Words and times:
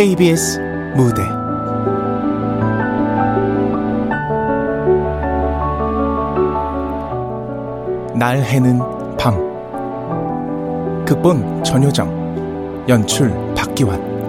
KBS 0.00 0.58
무대. 0.96 1.20
날 8.18 8.40
해는 8.42 8.80
밤. 9.18 9.34
극본 11.04 11.62
전효정. 11.62 12.86
연출 12.88 13.30
박기환 13.54 14.19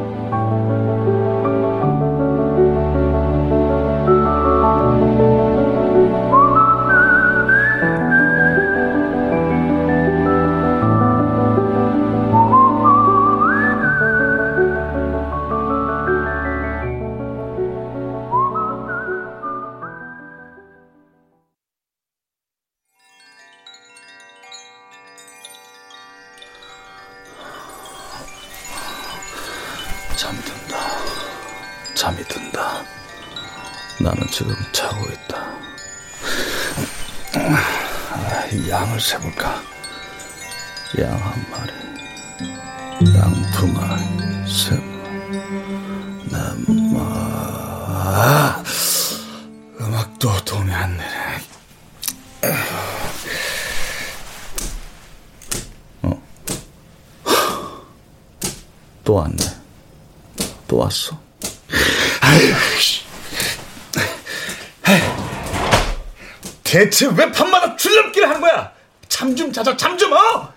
대체 66.72 67.05
왜 67.17 67.30
밤마다 67.33 67.75
줄넘기를 67.75 68.30
하는 68.30 68.39
거야? 68.39 68.72
잠 69.09 69.36
좀 69.36 69.52
자자, 69.52 69.75
잠 69.75 69.97
좀, 69.97 70.14
어? 70.14 70.53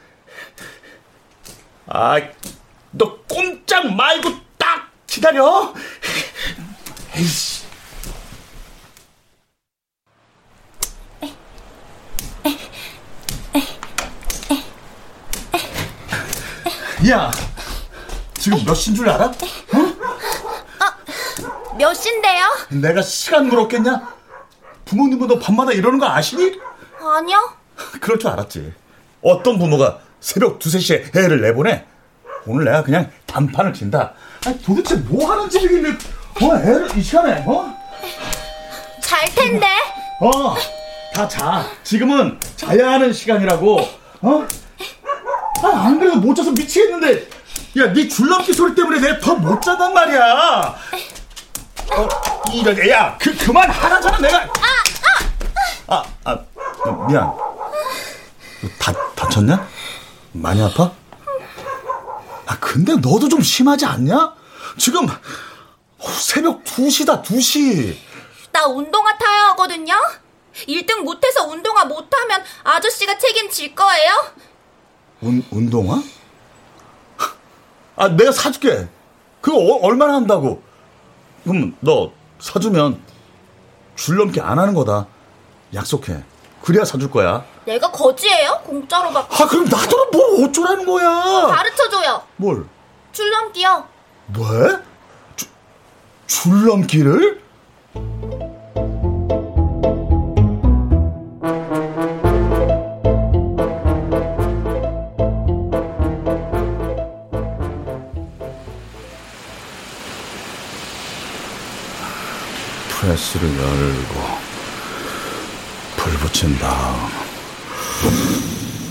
아, 1.88 2.20
너 2.92 3.18
꼼짝 3.28 3.92
말고 3.92 4.30
딱 4.56 4.92
기다려. 5.08 5.74
에이씨. 7.16 7.64
야, 17.10 17.30
지금 18.38 18.64
몇 18.64 18.74
시인 18.74 18.96
줄 18.96 19.08
알아? 19.08 19.26
어? 19.26 19.30
어, 20.80 21.74
몇 21.76 21.92
시인데요? 21.94 22.42
내가 22.70 23.02
시간 23.02 23.46
물었겠냐? 23.48 24.14
부모님은 24.84 25.26
너 25.28 25.38
밤마다 25.38 25.72
이러는 25.72 25.98
거 25.98 26.06
아시니? 26.06 26.58
아니요. 27.00 27.52
그럴 28.00 28.18
줄 28.18 28.30
알았지. 28.30 28.72
어떤 29.22 29.58
부모가 29.58 29.98
새벽 30.20 30.58
두세 30.58 30.78
시에 30.78 31.04
애를 31.14 31.40
내보내? 31.40 31.84
오늘 32.46 32.64
내가 32.66 32.82
그냥 32.82 33.10
단판을 33.26 33.72
친다. 33.72 34.12
아니, 34.46 34.60
도대체 34.62 34.96
뭐 34.96 35.30
하는 35.32 35.48
집이길래, 35.48 35.90
어, 35.90 36.56
애를 36.58 36.88
이 36.96 37.02
시간에, 37.02 37.42
어? 37.46 37.74
잘 39.00 39.26
텐데? 39.34 39.66
어, 40.20 40.54
다 41.14 41.26
자. 41.26 41.64
지금은 41.82 42.38
자야 42.56 42.92
하는 42.92 43.12
시간이라고, 43.12 43.80
어? 44.20 44.46
아, 45.62 45.66
안 45.86 45.98
그래도 45.98 46.16
못 46.16 46.34
자서 46.34 46.50
미치겠는데, 46.50 47.26
야, 47.78 47.92
네 47.92 48.06
줄넘기 48.06 48.52
소리 48.52 48.74
때문에 48.74 49.00
내가 49.00 49.18
더 49.20 49.34
못 49.36 49.60
자단 49.62 49.94
말이야. 49.94 50.74
어, 51.92 52.08
이런 52.52 52.78
애야, 52.80 53.16
그, 53.18 53.36
그만 53.36 53.68
하라잖아, 53.70 54.18
내가. 54.18 54.38
아, 54.42 55.94
아, 55.94 56.04
아, 56.24 56.38
아 56.84 57.06
미안. 57.08 57.32
다, 58.78 58.92
다쳤냐? 59.14 59.68
많이 60.32 60.62
아파? 60.62 60.92
아, 62.46 62.58
근데 62.58 62.94
너도 62.94 63.28
좀 63.28 63.40
심하지 63.40 63.84
않냐? 63.86 64.34
지금, 64.78 65.06
새벽 66.00 66.64
2시다, 66.64 67.22
2시. 67.22 67.96
나 68.52 68.66
운동화 68.66 69.16
타야 69.18 69.48
하거든요? 69.48 69.94
1등 70.68 71.00
못해서 71.02 71.44
운동화 71.46 71.84
못하면 71.84 72.42
아저씨가 72.62 73.18
책임질 73.18 73.74
거예요? 73.74 74.12
운, 75.20 75.44
운동화? 75.50 76.00
아, 77.96 78.08
내가 78.08 78.32
사줄게. 78.32 78.88
그거 79.40 79.58
어, 79.58 79.86
얼마나 79.86 80.14
한다고? 80.14 80.62
그럼 81.44 81.76
너 81.80 82.10
사주면 82.40 83.00
줄넘기 83.96 84.40
안 84.40 84.58
하는 84.58 84.74
거다. 84.74 85.06
약속해. 85.74 86.22
그래야 86.62 86.84
사줄 86.84 87.10
거야. 87.10 87.44
내가 87.66 87.90
거지예요? 87.90 88.60
공짜로 88.64 89.10
받 89.12 89.40
아, 89.40 89.46
그럼 89.46 89.64
나더러 89.64 90.06
뭘 90.12 90.44
어쩌라는 90.48 90.86
거야? 90.86 91.46
가르쳐줘요. 91.54 92.22
뭘? 92.36 92.66
줄넘기요. 93.12 93.86
뭐? 94.26 94.46
주, 95.36 95.46
줄넘기를? 96.26 97.42
프레스를 113.24 113.48
열고 113.58 114.38
불 115.96 116.12
붙인 116.18 116.58
다음 116.58 117.10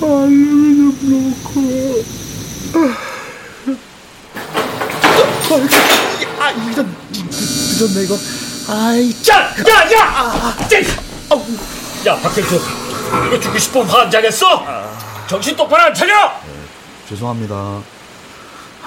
알루미늄 0.01 1.29
넣고 1.29 2.03
아 6.39 6.51
이거 6.51 6.83
늦었네 7.11 8.03
이거 8.03 8.17
아이 8.69 9.11
야! 9.29 9.53
야! 9.69 9.91
야! 9.91 10.55
아, 11.29 11.35
야 12.05 12.15
박경수 12.21 12.61
이거 13.27 13.39
죽고 13.39 13.59
싶어 13.59 13.81
환장했어? 13.83 14.65
정신 15.27 15.55
똑바로 15.55 15.83
안 15.83 15.93
차려? 15.93 16.29
네, 16.47 16.53
죄송합니다 17.09 17.55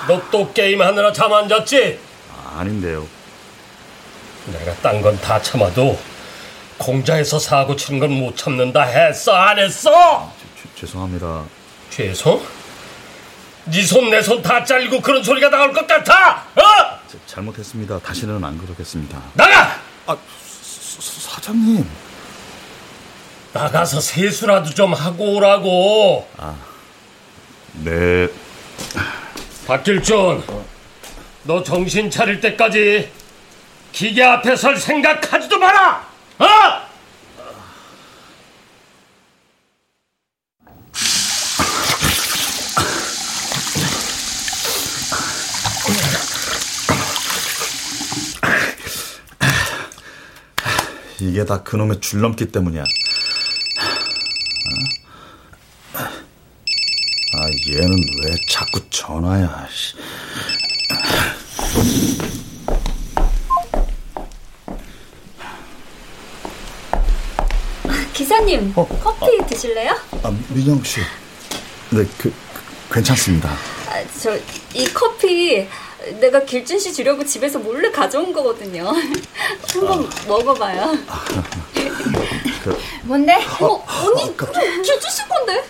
너 0.09 0.23
또 0.31 0.53
게임하느라 0.53 1.13
잠 1.13 1.33
안 1.33 1.49
잤지? 1.49 1.99
아, 2.33 2.61
아닌데요 2.61 3.07
내가 4.47 4.75
딴 4.77 5.03
건 5.03 5.19
다 5.21 5.41
참아도 5.43 5.99
공자에서 6.79 7.39
사고 7.39 7.75
치는 7.77 7.99
건 8.01 8.11
못 8.11 8.37
참는다 8.37 8.83
했어 8.83 9.33
안 9.35 9.59
했어? 9.59 10.33
죄, 10.63 10.69
죄송합니다. 10.81 11.45
죄송? 11.91 12.45
네 13.67 13.81
손 13.83 14.11
내 14.11 14.19
손 14.23 14.43
다 14.43 14.63
잘리고 14.65 15.01
그런 15.01 15.23
소리가 15.25 15.49
나올 15.51 15.73
것 15.73 15.87
같아? 15.87 16.45
어? 16.55 16.61
자, 17.09 17.19
잘못했습니다. 17.27 17.99
다시는 18.01 18.45
안 18.45 18.59
그러겠습니다. 18.59 19.21
나가! 19.35 19.81
아, 20.07 20.17
사, 20.39 21.31
사장님. 21.31 21.89
나가서 23.53 24.01
세수라도 24.01 24.71
좀 24.71 24.93
하고 24.93 25.35
오라고. 25.37 26.29
아, 26.37 26.55
네. 27.73 28.29
박길준, 29.67 30.45
너 31.45 31.63
정신 31.63 32.11
차릴 32.11 32.41
때까지 32.41 33.11
기계 33.97 34.23
앞에 34.23 34.55
설 34.57 34.77
생각하지도 34.77 35.59
마라! 35.59 36.07
어? 36.39 36.47
이게 51.19 51.47
다 51.47 51.63
그놈의 51.63 52.03
줄넘기 52.03 52.53
때문이야. 52.53 52.85
아, 57.33 57.49
얘는 57.67 57.97
왜 58.23 58.37
자꾸 58.47 58.79
전화야. 58.91 59.67
기사님, 68.47 68.73
어, 68.77 68.87
커피 69.03 69.41
아, 69.43 69.47
드실래요? 69.47 69.93
아, 70.23 70.33
민영 70.51 70.83
씨. 70.85 71.01
네, 71.91 72.05
그, 72.17 72.33
그 72.89 72.95
괜찮습니다. 72.95 73.49
아, 73.51 74.03
저, 74.23 74.37
이 74.73 74.85
커피 74.95 75.67
내가 76.21 76.45
길준 76.45 76.79
씨 76.79 76.93
주려고 76.93 77.25
집에서 77.25 77.59
몰래 77.59 77.91
가져온 77.91 78.33
거거든요. 78.33 78.87
한번 79.75 80.09
먹어봐요. 80.29 80.97
뭔데? 83.03 83.35
어머, 83.61 83.85
언니, 83.85 84.37
그래, 84.37 84.53
길준 84.83 85.11
씨 85.11 85.29
건데? 85.29 85.65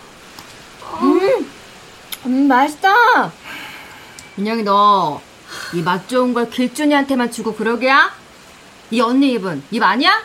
음, 2.26 2.46
맛있다. 2.48 3.32
민영이 4.34 4.62
너, 4.64 5.22
이 5.72 5.80
맛 5.82 6.06
좋은 6.10 6.34
걸 6.34 6.50
길준이한테만 6.50 7.30
주고 7.32 7.54
그러게야? 7.54 8.14
이 8.90 9.00
언니 9.00 9.32
입은 9.32 9.62
입 9.70 9.82
아니야? 9.82 10.22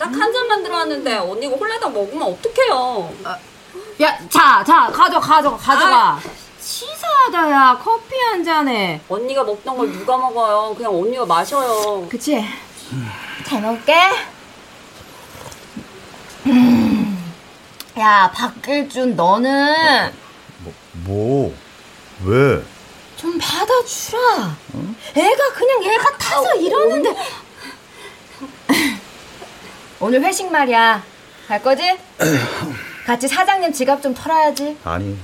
딱 0.00 0.08
한 0.14 0.32
잔만 0.32 0.62
들어왔는데 0.62 1.16
언니가 1.18 1.54
홀레다 1.56 1.88
먹으면 1.90 2.22
어떡해요. 2.32 3.12
야, 4.00 4.18
자, 4.30 4.64
자, 4.66 4.90
가져, 4.90 5.20
가져, 5.20 5.54
가져가. 5.54 6.18
치사하다, 6.58 7.50
야. 7.50 7.80
커피 7.84 8.16
한 8.18 8.42
잔에. 8.42 8.98
언니가 9.10 9.44
먹던 9.44 9.76
걸 9.76 9.92
누가 9.92 10.16
먹어요. 10.16 10.74
그냥 10.74 10.94
언니가 10.98 11.26
마셔요. 11.26 12.06
그치? 12.08 12.42
잘 13.44 13.60
먹을게. 13.60 13.94
음. 16.46 17.32
야, 17.98 18.30
박길준, 18.34 19.16
너는 19.16 20.14
뭐? 21.04 21.54
왜? 22.24 22.62
좀 23.16 23.36
받아주라. 23.38 24.56
애가 25.14 25.52
그냥 25.52 25.84
애가 25.84 26.16
타서 26.16 26.54
이러는데. 26.54 27.14
오늘 30.00 30.22
회식 30.22 30.50
말이야. 30.50 31.02
갈 31.48 31.62
거지? 31.62 31.82
같이 33.06 33.28
사장님 33.28 33.72
지갑 33.72 34.02
좀 34.02 34.14
털어야지. 34.14 34.78
아니, 34.84 35.18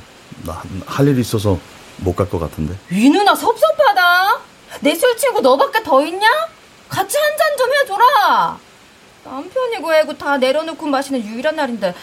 나 0.44 0.62
할일 0.86 1.18
있어서 1.20 1.58
못 1.98 2.14
갈 2.14 2.28
것 2.28 2.38
같은데. 2.38 2.74
이 2.90 3.08
누나 3.08 3.34
섭섭하다. 3.34 4.40
내 4.80 4.94
술 4.94 5.16
친구 5.16 5.40
너밖에 5.40 5.82
더 5.82 6.04
있냐? 6.04 6.28
같이 6.88 7.16
한 7.16 7.36
잔 7.36 7.56
좀 7.56 7.72
해줘라. 7.74 8.58
남편이고 9.24 9.94
애고 9.94 10.18
다 10.18 10.36
내려놓고 10.36 10.86
마시는 10.86 11.24
유일한 11.24 11.56
날인데 11.56 11.94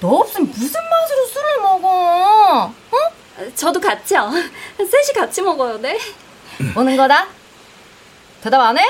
너 0.00 0.08
없으면 0.08 0.48
무슨 0.50 0.80
맛으로 0.90 1.26
술을 1.26 1.60
먹어? 1.60 2.64
어? 2.64 2.72
저도 3.54 3.80
같이요. 3.80 4.30
셋이 4.78 5.12
같이 5.14 5.42
먹어요, 5.42 5.78
네? 5.78 5.98
오는 6.74 6.96
거다. 6.96 7.26
대답 8.42 8.60
안 8.60 8.78
해? 8.78 8.82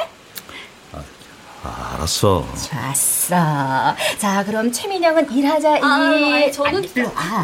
아, 1.65 1.93
알았어. 1.95 2.47
좋았어. 2.71 3.97
자, 4.19 4.45
그럼 4.45 4.71
최민영은 4.71 5.31
일하자 5.31 5.79
일. 5.79 5.85
아, 5.85 5.89
아니, 5.89 6.53
저는 6.53 6.85
일로 6.85 7.07
와. 7.15 7.43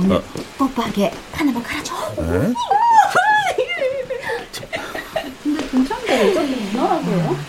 오늘 0.00 0.22
뽀뽀하게 0.58 1.12
하나만 1.32 1.62
갈아줘. 1.62 1.94
에? 2.18 2.52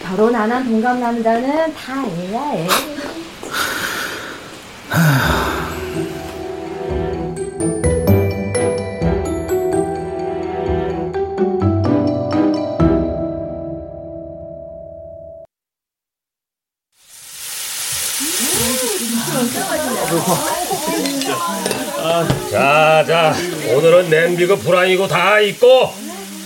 결혼 0.02 0.36
안 0.36 0.52
한 0.52 0.64
동갑 0.64 0.98
남자는 1.00 1.74
다 1.76 2.04
애야해. 2.06 2.68
오늘은 24.04 24.10
냄비고 24.10 24.58
불안이고 24.58 25.08
다 25.08 25.40
있고 25.40 25.94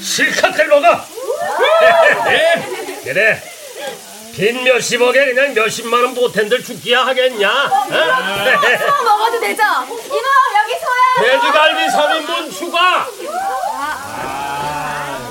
실컷들 0.02 0.68
먹어. 0.68 1.02
그래. 3.04 3.42
빈 4.36 4.64
몇십억에 4.64 5.26
그냥 5.26 5.54
몇십만 5.54 6.04
원 6.04 6.14
보탠들 6.14 6.64
죽기야 6.64 7.06
하겠냐? 7.08 7.50
어? 7.50 7.88
먹어도 9.04 9.40
되죠? 9.40 9.64
이모 9.88 10.28
여기 10.60 10.74
소야. 10.80 11.40
돼지갈비 11.40 11.88
3인분 11.88 12.56
추가. 12.56 13.08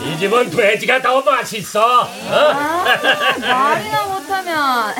이 0.04 0.18
집은 0.18 0.50
돼지가 0.50 1.00
더 1.02 1.20
맛있어. 1.20 2.02
어? 2.02 2.54
말이나 3.40 4.04
못하면 4.06 4.94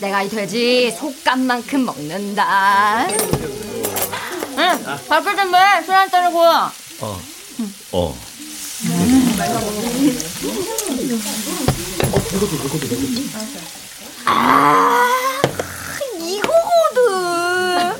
내가 0.00 0.22
이 0.22 0.28
돼지 0.28 0.92
속감만큼 0.92 1.84
먹는다. 1.86 3.06
응, 4.58 4.98
밥을 5.08 5.36
좀 5.36 5.54
해. 5.54 5.82
술한 5.84 6.10
따르고. 6.10 6.40
어. 7.00 7.20
아, 14.24 15.08
이거거든. 16.18 17.92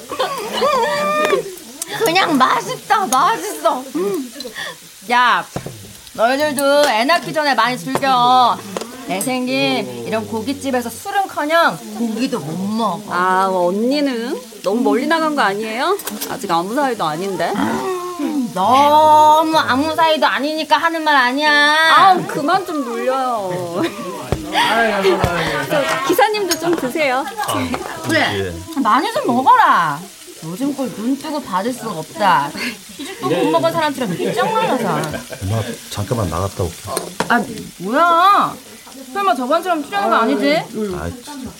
그냥 2.04 2.36
맛있다, 2.38 3.06
맛있어. 3.06 3.84
음. 3.96 4.32
야, 5.10 5.44
너희들도 6.14 6.88
애 6.88 7.04
낳기 7.04 7.32
전에 7.32 7.54
많이 7.54 7.78
즐겨. 7.78 8.58
애 9.08 9.20
생긴 9.20 10.06
이런 10.06 10.26
고깃집에서 10.26 10.88
술은커녕 10.88 11.76
고기도 11.98 12.38
못 12.38 12.56
먹어. 12.56 13.02
아, 13.12 13.48
언니는 13.52 14.40
너무 14.62 14.80
멀리 14.82 15.06
나간 15.06 15.34
거 15.34 15.42
아니에요? 15.42 15.98
아직 16.30 16.50
아무 16.50 16.74
사이도 16.74 17.04
아닌데. 17.04 17.52
너무 18.54 19.56
아무 19.58 19.94
사이도 19.94 20.26
아니니까 20.26 20.76
하는 20.76 21.02
말 21.02 21.16
아니야. 21.16 21.50
아, 21.96 22.16
그만 22.26 22.64
좀 22.64 22.84
놀려요. 22.84 23.82
저 25.68 26.06
기사님도 26.06 26.58
좀 26.60 26.76
드세요. 26.76 27.24
그래, 28.06 28.52
많이 28.82 29.12
좀 29.12 29.26
먹어라. 29.26 29.98
요즘 30.44 30.74
걸 30.76 30.88
눈 30.96 31.16
뜨고 31.16 31.40
받을 31.40 31.72
수가 31.72 31.90
없다. 31.92 32.50
시집도 32.96 33.28
못 33.28 33.50
먹은 33.52 33.72
사람처럼 33.72 34.16
삐쩍 34.16 34.52
말라서. 34.52 34.88
엄마, 35.42 35.62
잠깐만 35.90 36.28
나갔다 36.28 36.64
올게. 36.64 36.74
아, 37.28 37.42
뭐야? 37.78 38.54
설마 39.12 39.34
저번처럼 39.36 39.84
출연한 39.84 40.10
거 40.10 40.16
아니지? 40.16 40.56
아, 40.96 41.08
진짜. 41.08 41.50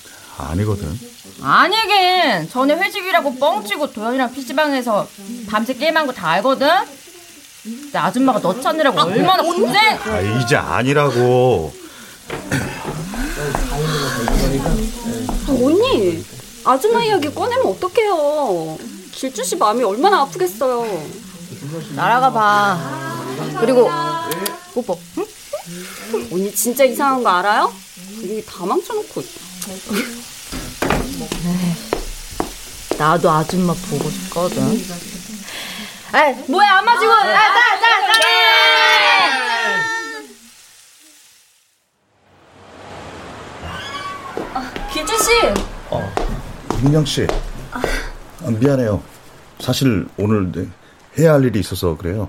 아니거든. 0.51 0.99
아니긴. 1.43 2.49
전에 2.51 2.75
회식이라고 2.75 3.37
뻥치고 3.37 3.93
도현이랑 3.93 4.33
PC방에서 4.33 5.07
밤새 5.49 5.75
게임한 5.75 6.07
거 6.07 6.13
다 6.13 6.29
알거든? 6.31 6.69
내 7.93 7.99
아줌마가 7.99 8.41
너 8.41 8.61
찾느라고 8.61 9.01
얼마나 9.01 9.43
고생! 9.43 9.77
아, 9.77 10.21
이제 10.21 10.57
아니라고. 10.57 11.73
아, 15.47 15.53
언니, 15.53 16.25
아줌마 16.65 17.03
이야기 17.05 17.33
꺼내면 17.33 17.67
어떡해요. 17.67 18.79
길주 19.13 19.45
씨 19.45 19.57
마음이 19.57 19.83
얼마나 19.85 20.23
아프겠어요. 20.23 21.03
날아가 21.95 22.33
봐. 22.33 22.79
그리고 23.61 23.89
뽀뽀. 24.75 24.99
응? 25.19 25.27
언니 26.33 26.53
진짜 26.55 26.85
이상한 26.85 27.23
거 27.23 27.31
알아요? 27.31 27.73
분위기 28.17 28.45
다 28.45 28.65
망쳐놓고. 28.67 29.23
나도 32.99 33.31
아줌마 33.31 33.73
보고 33.91 34.09
싶거든. 34.11 34.63
아, 36.13 36.31
뭐야 36.49 36.79
안 36.79 36.85
마시고? 36.85 37.11
아, 37.13 37.23
자, 37.25 37.81
자, 37.81 38.03
자. 38.07 38.23
길주 44.93 45.13
씨, 45.19 45.31
민영 46.83 47.05
씨. 47.05 47.27
아, 47.73 48.51
미안해요. 48.51 49.03
사실 49.61 50.07
오늘 50.19 50.51
네, 50.53 50.67
해야 51.19 51.35
할 51.35 51.45
일이 51.45 51.61
있어서 51.61 51.97
그래요. 51.97 52.29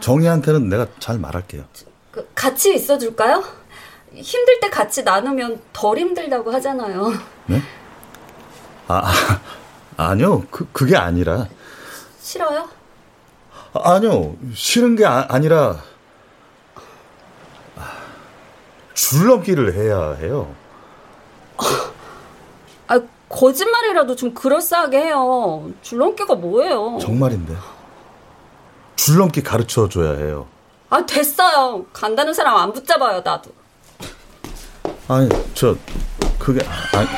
정희한테는 0.00 0.68
내가 0.68 0.86
잘 0.98 1.18
말할게요. 1.18 1.64
그, 2.10 2.28
같이 2.34 2.74
있어 2.74 2.98
줄까요? 2.98 3.44
힘들 4.14 4.60
때 4.60 4.70
같이 4.70 5.02
나누면 5.02 5.60
덜 5.72 5.98
힘들다고 5.98 6.52
하잖아요. 6.52 7.12
네? 7.46 7.62
아, 8.88 9.12
아 9.96 10.10
아니요. 10.10 10.44
그, 10.50 10.66
그게 10.72 10.96
아니라. 10.96 11.46
싫어요? 12.20 12.68
아, 13.72 13.92
아니요. 13.94 14.34
싫은 14.54 14.96
게 14.96 15.06
아, 15.06 15.26
아니라. 15.28 15.80
아, 17.76 17.92
줄넘기를 18.94 19.74
해야 19.74 20.14
해요. 20.14 20.54
아, 22.88 23.00
거짓말이라도 23.28 24.16
좀 24.16 24.34
그럴싸하게 24.34 24.98
해요. 24.98 25.70
줄넘기가 25.82 26.34
뭐예요? 26.34 26.98
정말인데. 27.00 27.54
줄넘기 28.96 29.42
가르쳐 29.42 29.88
줘야 29.88 30.12
해요. 30.18 30.48
아, 30.90 31.06
됐어요. 31.06 31.86
간다는 31.92 32.34
사람 32.34 32.56
안 32.56 32.72
붙잡아요, 32.72 33.20
나도. 33.20 33.59
아니, 35.10 35.28
저, 35.54 35.76
그게, 36.38 36.64
아니. 36.94 37.08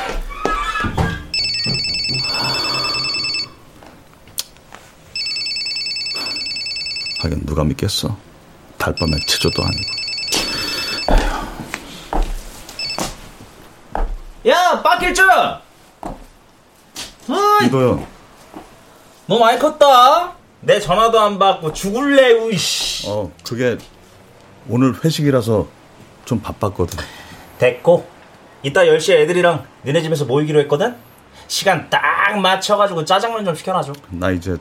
하긴 7.21 7.45
누가 7.45 7.63
믿겠어. 7.63 8.17
달밤에 8.79 9.11
체조도 9.27 9.63
아니고. 9.63 9.83
야! 14.47 14.81
어이, 17.29 17.67
이도현, 17.67 18.07
너 19.27 19.37
많이 19.37 19.59
컸다. 19.59 20.33
내 20.61 20.79
전화도 20.79 21.19
안 21.19 21.37
받고 21.37 21.71
죽을래, 21.73 22.31
우이씨. 22.31 23.07
어, 23.07 23.31
그게 23.43 23.77
오늘 24.67 24.95
회식이라서 25.05 25.67
좀 26.25 26.41
바빴거든. 26.41 26.97
됐고. 27.67 28.05
이따 28.61 28.81
10시에 28.83 29.21
애들이랑 29.21 29.65
니네 29.85 30.01
집에서 30.01 30.25
모이기로 30.25 30.59
했거든? 30.61 30.95
시간 31.47 31.89
딱 31.89 32.37
맞춰가지고 32.39 33.05
짜장면 33.05 33.45
좀 33.45 33.55
시켜놔줘. 33.55 33.93
나 34.09 34.31
이제 34.31 34.57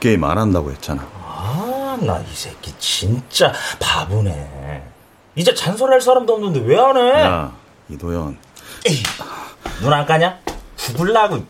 게임 0.00 0.22
안 0.24 0.38
한다고 0.38 0.70
했잖아. 0.70 1.06
아, 1.24 1.96
나 2.00 2.20
이 2.20 2.34
새끼 2.34 2.72
진짜 2.78 3.52
바보네. 3.80 4.82
이제 5.36 5.54
잔소리할 5.54 6.00
사람도 6.00 6.34
없는데 6.34 6.60
왜 6.60 6.76
안 6.78 6.96
해? 6.96 7.10
야, 7.22 7.52
이도현. 7.88 8.36
에이, 8.86 9.02
눈안 9.80 10.06
까냐? 10.06 10.38
죽을라고. 10.76 11.44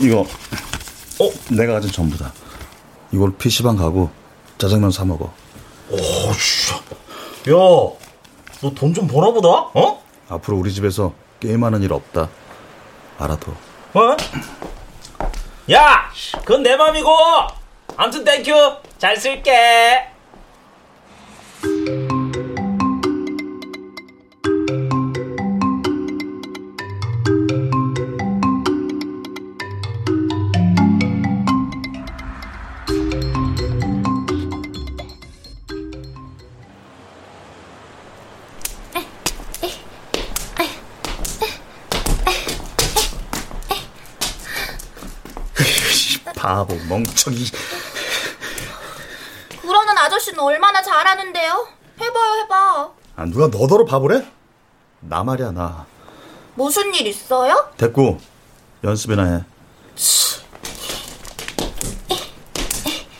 이거 0.00 0.20
어? 0.20 1.30
내가 1.50 1.74
가진 1.74 1.90
전부다. 1.90 2.32
이걸 3.12 3.32
PC방 3.36 3.76
가고 3.76 4.10
짜장면 4.58 4.90
사 4.90 5.04
먹어. 5.04 5.32
오씨. 5.90 6.72
야, 7.46 7.52
너돈 8.62 8.92
좀 8.94 9.06
버나 9.06 9.30
보다? 9.30 9.48
어? 9.48 10.02
앞으로 10.28 10.58
우리 10.58 10.72
집에서 10.72 11.12
게임하는 11.40 11.82
일 11.82 11.92
없다. 11.92 12.28
알아둬. 13.18 13.52
어? 13.94 14.16
야! 15.72 16.10
그건 16.44 16.62
내 16.62 16.76
맘이고! 16.76 17.10
암튼 17.96 18.24
땡큐! 18.24 18.52
잘 18.98 19.16
쓸게! 19.16 20.08
멍청이. 46.98 47.44
그러는 49.62 49.98
아저씨는 49.98 50.40
얼마나 50.40 50.82
잘하는데요? 50.82 51.68
해봐요, 52.00 52.42
해봐. 52.42 52.90
아, 53.16 53.24
누가 53.26 53.46
너더러 53.48 53.84
바보래? 53.84 54.26
나 55.00 55.22
말이야, 55.24 55.50
나. 55.52 55.86
무슨 56.54 56.94
일 56.94 57.06
있어요? 57.06 57.70
됐고, 57.76 58.18
연습이나 58.82 59.24
해. 59.24 59.44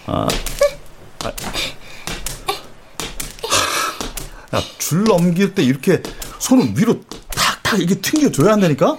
아, 0.06 0.26
아. 1.24 1.28
야, 4.56 4.62
줄 4.78 5.04
넘길 5.04 5.54
때 5.54 5.62
이렇게 5.62 6.02
손을 6.38 6.72
위로 6.76 7.00
탁탁 7.28 7.78
이렇게 7.78 8.00
튕겨줘야 8.00 8.52
한다니까? 8.52 8.96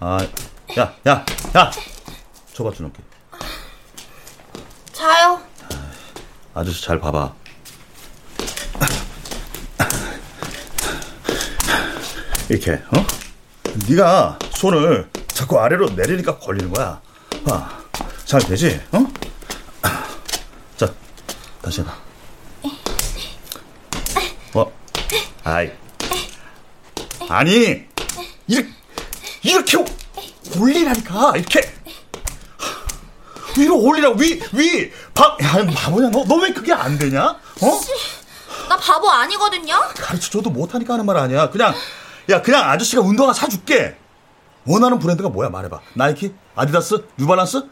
아, 0.00 0.18
야, 0.78 0.94
야, 1.06 1.26
야! 1.56 1.70
줘봐, 2.54 2.72
줄 2.72 2.84
넘게. 2.84 3.02
자요. 5.02 5.42
아저씨 6.54 6.80
잘 6.80 7.00
봐봐. 7.00 7.34
이렇게, 12.48 12.72
어? 12.74 13.06
네가 13.88 14.38
손을 14.54 15.10
자꾸 15.26 15.58
아래로 15.58 15.90
내리니까 15.90 16.38
걸리는 16.38 16.72
거야. 16.72 17.00
봐, 17.44 17.82
잘 18.24 18.40
되지? 18.42 18.80
어? 18.92 19.04
자, 20.76 20.94
다시 21.60 21.80
해봐. 21.80 21.92
어? 24.54 24.72
아이, 25.42 25.72
아니, 27.28 27.86
이렇게 28.46 28.68
이렇게 29.42 29.78
올리라니까 30.56 31.32
이렇게. 31.34 31.81
위로 33.58 33.78
올리라고 33.78 34.16
위, 34.18 34.40
위! 34.54 34.90
바, 35.14 35.36
야, 35.42 35.66
바보냐, 35.74 36.10
너? 36.10 36.24
너 36.24 36.36
왜 36.42 36.52
그게 36.52 36.72
안 36.72 36.98
되냐? 36.98 37.22
어? 37.28 37.80
나 38.68 38.76
바보 38.76 39.10
아니거든요? 39.10 39.74
가르쳐줘도 39.94 40.50
못하니까 40.50 40.94
하는 40.94 41.04
말 41.06 41.16
아니야. 41.16 41.50
그냥, 41.50 41.74
야, 42.30 42.40
그냥 42.42 42.68
아저씨가 42.70 43.02
운동화 43.02 43.32
사줄게. 43.32 43.96
원하는 44.66 44.98
브랜드가 44.98 45.28
뭐야? 45.28 45.48
말해봐. 45.50 45.80
나이키? 45.94 46.34
아디다스? 46.54 47.04
뉴발란스? 47.18 47.66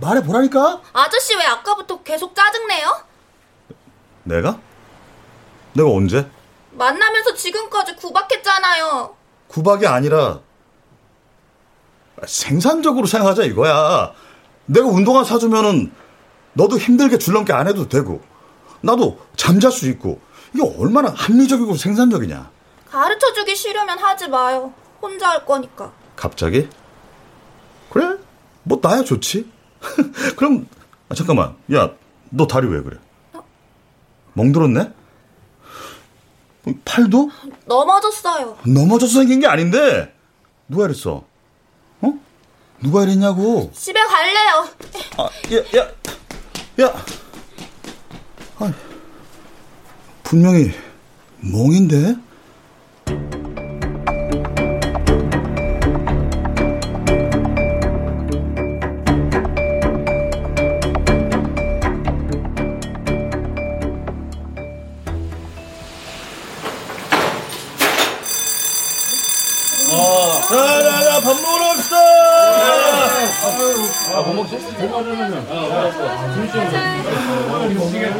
말해보라니까? 0.00 0.80
아저씨 0.92 1.36
왜 1.36 1.44
아까부터 1.44 2.02
계속 2.02 2.34
짜증내요? 2.34 3.02
내가? 4.24 4.58
내가 5.74 5.88
언제? 5.90 6.26
만나면서 6.72 7.34
지금까지 7.34 7.94
구박했잖아요. 7.96 9.14
구박이 9.48 9.86
아니라, 9.86 10.40
생산적으로 12.26 13.06
생각하자 13.06 13.44
이거야. 13.44 14.12
내가 14.68 14.86
운동화 14.86 15.24
사주면은, 15.24 15.90
너도 16.52 16.78
힘들게 16.78 17.18
줄넘기 17.18 17.52
안 17.52 17.66
해도 17.66 17.88
되고, 17.88 18.20
나도 18.82 19.18
잠잘 19.36 19.72
수 19.72 19.88
있고, 19.88 20.20
이게 20.54 20.62
얼마나 20.78 21.10
합리적이고 21.10 21.74
생산적이냐. 21.76 22.50
가르쳐주기 22.90 23.54
싫으면 23.56 23.98
하지 23.98 24.28
마요. 24.28 24.72
혼자 25.00 25.30
할 25.30 25.44
거니까. 25.44 25.92
갑자기? 26.16 26.68
그래? 27.90 28.16
뭐 28.62 28.78
나야 28.82 29.02
좋지. 29.02 29.50
그럼 30.36 30.66
아, 31.08 31.14
잠깐만. 31.14 31.54
야, 31.72 31.90
너 32.30 32.46
다리 32.46 32.66
왜 32.66 32.82
그래? 32.82 32.98
멍들었네? 34.34 34.92
어, 36.66 36.72
팔도 36.84 37.30
넘어졌어요. 37.66 38.58
넘어져서 38.66 39.20
생긴 39.20 39.40
게 39.40 39.46
아닌데 39.46 40.14
누가 40.68 40.84
이랬어? 40.86 41.12
어? 41.12 41.26
누가 42.80 43.02
이랬냐고? 43.04 43.70
집에 43.74 43.98
갈래요. 44.00 44.68
아, 45.16 45.24
야, 45.24 45.80
야, 45.80 46.84
야. 46.84 47.04
아, 48.58 48.72
분명히 50.22 50.72
멍인데? 51.40 52.16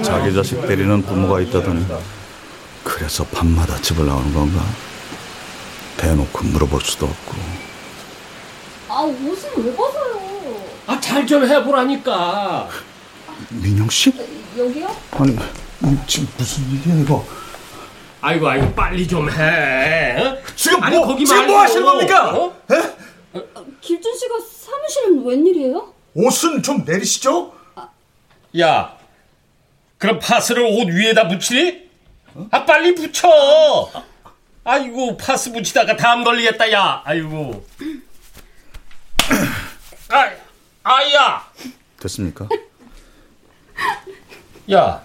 자기 0.02 0.34
자식 0.34 0.60
때리는 0.66 1.02
부모가 1.02 1.40
있다더니 1.40 1.86
그래서 2.82 3.24
밤마다 3.26 3.76
집을 3.80 4.06
나오는 4.06 4.32
건가? 4.34 4.60
대놓고 5.96 6.44
물어볼 6.44 6.80
수도 6.80 7.06
없고 7.06 7.34
아, 8.88 9.02
옷은 9.02 9.50
왜 9.64 9.74
벗어요? 9.74 10.18
아 10.86 10.98
잘 11.00 11.26
좀 11.26 11.44
해보라니까. 11.46 12.68
민영 13.50 13.88
씨? 13.90 14.10
여기요? 14.56 14.94
아니 15.12 15.36
지금 16.06 16.26
무슨 16.38 16.64
일이야 16.70 17.02
이거? 17.02 17.24
아이고 18.22 18.48
아이고 18.48 18.72
빨리 18.74 19.06
좀 19.06 19.30
해. 19.30 20.16
어? 20.22 20.38
지금 20.56 20.82
아니, 20.82 20.96
뭐, 20.96 21.06
거기 21.08 21.24
지금 21.26 21.46
뭐 21.46 21.58
말고. 21.58 21.62
하시는 21.62 21.84
겁니까? 21.84 22.34
어? 22.34 22.52
길준 23.82 24.16
씨가 24.18 24.34
사무실은 24.88 25.24
웬일이에요? 25.26 25.92
옷은 26.14 26.62
좀 26.62 26.84
내리시죠? 26.84 27.52
야, 28.58 28.96
그럼 29.98 30.18
파스를 30.18 30.64
옷 30.64 30.88
위에다 30.88 31.28
붙이니? 31.28 31.88
아 32.50 32.64
빨리 32.64 32.94
붙여. 32.94 33.28
아이고 34.64 35.16
파스 35.16 35.52
붙이다가 35.52 35.96
담 35.96 36.24
걸리겠다 36.24 36.72
야. 36.72 37.02
아이고. 37.04 37.64
아, 40.10 40.30
아야. 40.84 41.52
됐습니까? 42.00 42.48
야, 44.72 45.02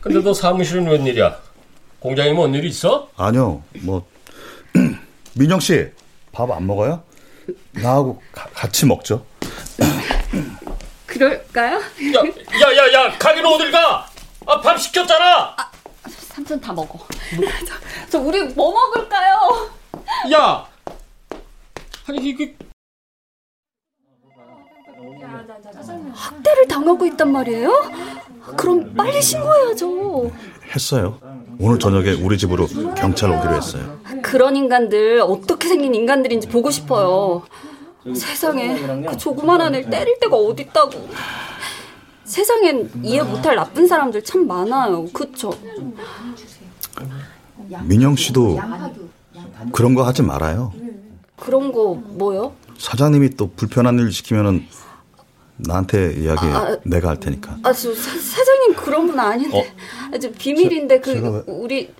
근데 0.00 0.20
너 0.22 0.32
사무실은 0.34 0.86
웬일이야? 0.88 1.40
공장에 2.00 2.32
뭔일 2.32 2.64
있어? 2.64 3.08
아니요 3.16 3.62
뭐 3.82 4.06
민영 5.34 5.60
씨 5.60 5.90
밥 6.32 6.50
안 6.50 6.66
먹어요? 6.66 7.02
나하고 7.72 8.22
가- 8.32 8.48
같이 8.54 8.86
먹죠. 8.86 9.24
그럴까요? 11.06 11.76
야, 11.76 11.80
야, 11.80 12.76
야, 12.76 12.92
야, 13.06 13.18
가기는 13.18 13.46
어딜 13.48 13.70
가? 13.70 14.06
아, 14.46 14.60
밥 14.60 14.76
시켰잖아! 14.78 15.54
삼촌 16.08 16.60
다 16.60 16.72
먹어. 16.72 16.98
저, 17.66 18.08
저 18.10 18.18
우리 18.18 18.42
뭐 18.54 18.72
먹을까요? 18.72 19.70
야! 20.32 20.66
아니, 22.08 22.18
이게. 22.28 22.56
학대를 26.14 26.68
당하고 26.68 27.04
있단 27.06 27.30
말이에요? 27.32 27.70
그럼 28.56 28.94
빨리 28.94 29.20
신고해야죠. 29.20 30.30
했어요. 30.74 31.18
오늘 31.58 31.78
저녁에 31.78 32.12
우리 32.12 32.38
집으로 32.38 32.66
경찰 32.96 33.30
오기로 33.30 33.54
했어요. 33.56 34.00
그런 34.32 34.56
인간들 34.56 35.20
어떻게 35.20 35.68
생긴 35.68 35.94
인간들인지 35.94 36.48
보고 36.48 36.70
싶어요. 36.70 37.42
세상에 38.16 38.78
그 39.06 39.14
조그만한 39.18 39.74
애 39.74 39.82
때릴 39.90 40.18
데가 40.20 40.34
어딨다고. 40.34 41.06
세상엔 42.24 42.90
이해 43.02 43.22
못할 43.22 43.56
나쁜 43.56 43.86
사람들 43.86 44.24
참 44.24 44.46
많아요. 44.46 45.04
그쵸? 45.12 45.52
민영 47.84 48.16
씨도 48.16 48.58
그런 49.70 49.94
거 49.94 50.02
하지 50.06 50.22
말아요. 50.22 50.72
그런 51.36 51.70
거 51.70 51.92
뭐요? 52.02 52.54
사장님이 52.78 53.36
또 53.36 53.50
불편한 53.54 53.98
일 53.98 54.10
시키면은 54.12 54.66
나한테 55.58 56.14
이야기 56.14 56.46
아, 56.46 56.78
내가 56.86 57.10
할 57.10 57.20
테니까. 57.20 57.58
아, 57.64 57.72
저 57.74 57.94
사, 57.94 58.10
사장님 58.18 58.76
그런 58.76 59.06
분 59.08 59.20
아닌데. 59.20 59.74
아, 60.10 60.16
저 60.18 60.30
비밀인데 60.32 61.00
그 61.00 61.12
제가 61.12 61.30
왜- 61.30 61.42
우리 61.48 61.92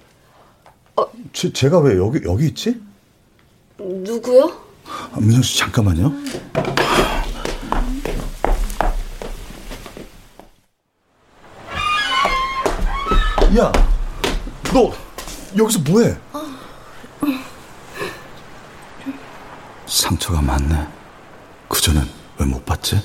제, 1.32 1.52
제가 1.52 1.78
왜 1.80 1.96
여기 1.96 2.20
여기 2.24 2.46
있지? 2.46 2.80
누구요? 3.78 4.60
아, 4.86 5.18
민영 5.20 5.42
씨 5.42 5.58
잠깐만요. 5.58 6.12
야, 13.58 13.70
너 14.72 14.90
여기서 15.56 15.80
뭐해? 15.80 16.16
상처가 19.86 20.40
많네. 20.40 20.86
그 21.68 21.80
전엔 21.80 22.08
왜 22.38 22.46
못 22.46 22.64
봤지? 22.64 23.00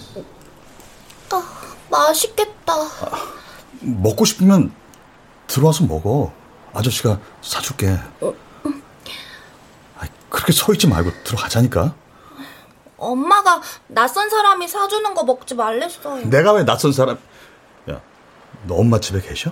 맛있겠다. 1.92 2.74
먹고 3.82 4.24
싶으면 4.26 4.72
들어와서 5.48 5.86
먹어. 5.86 6.32
아저씨가 6.78 7.20
사줄게. 7.42 7.98
아이, 9.98 10.08
그렇게 10.30 10.52
서 10.52 10.72
있지 10.74 10.88
말고 10.88 11.12
들어가자니까. 11.24 11.96
엄마가 12.98 13.62
낯선 13.88 14.30
사람이 14.30 14.68
사주는 14.68 15.14
거 15.14 15.24
먹지 15.24 15.56
말랬어요. 15.56 16.26
내가 16.30 16.54
왜 16.54 16.66
낯선 16.66 16.92
사람? 16.92 17.18
야, 17.90 18.02
너 18.66 18.76
엄마 18.76 19.00
집에 19.00 19.22
계셔? 19.22 19.52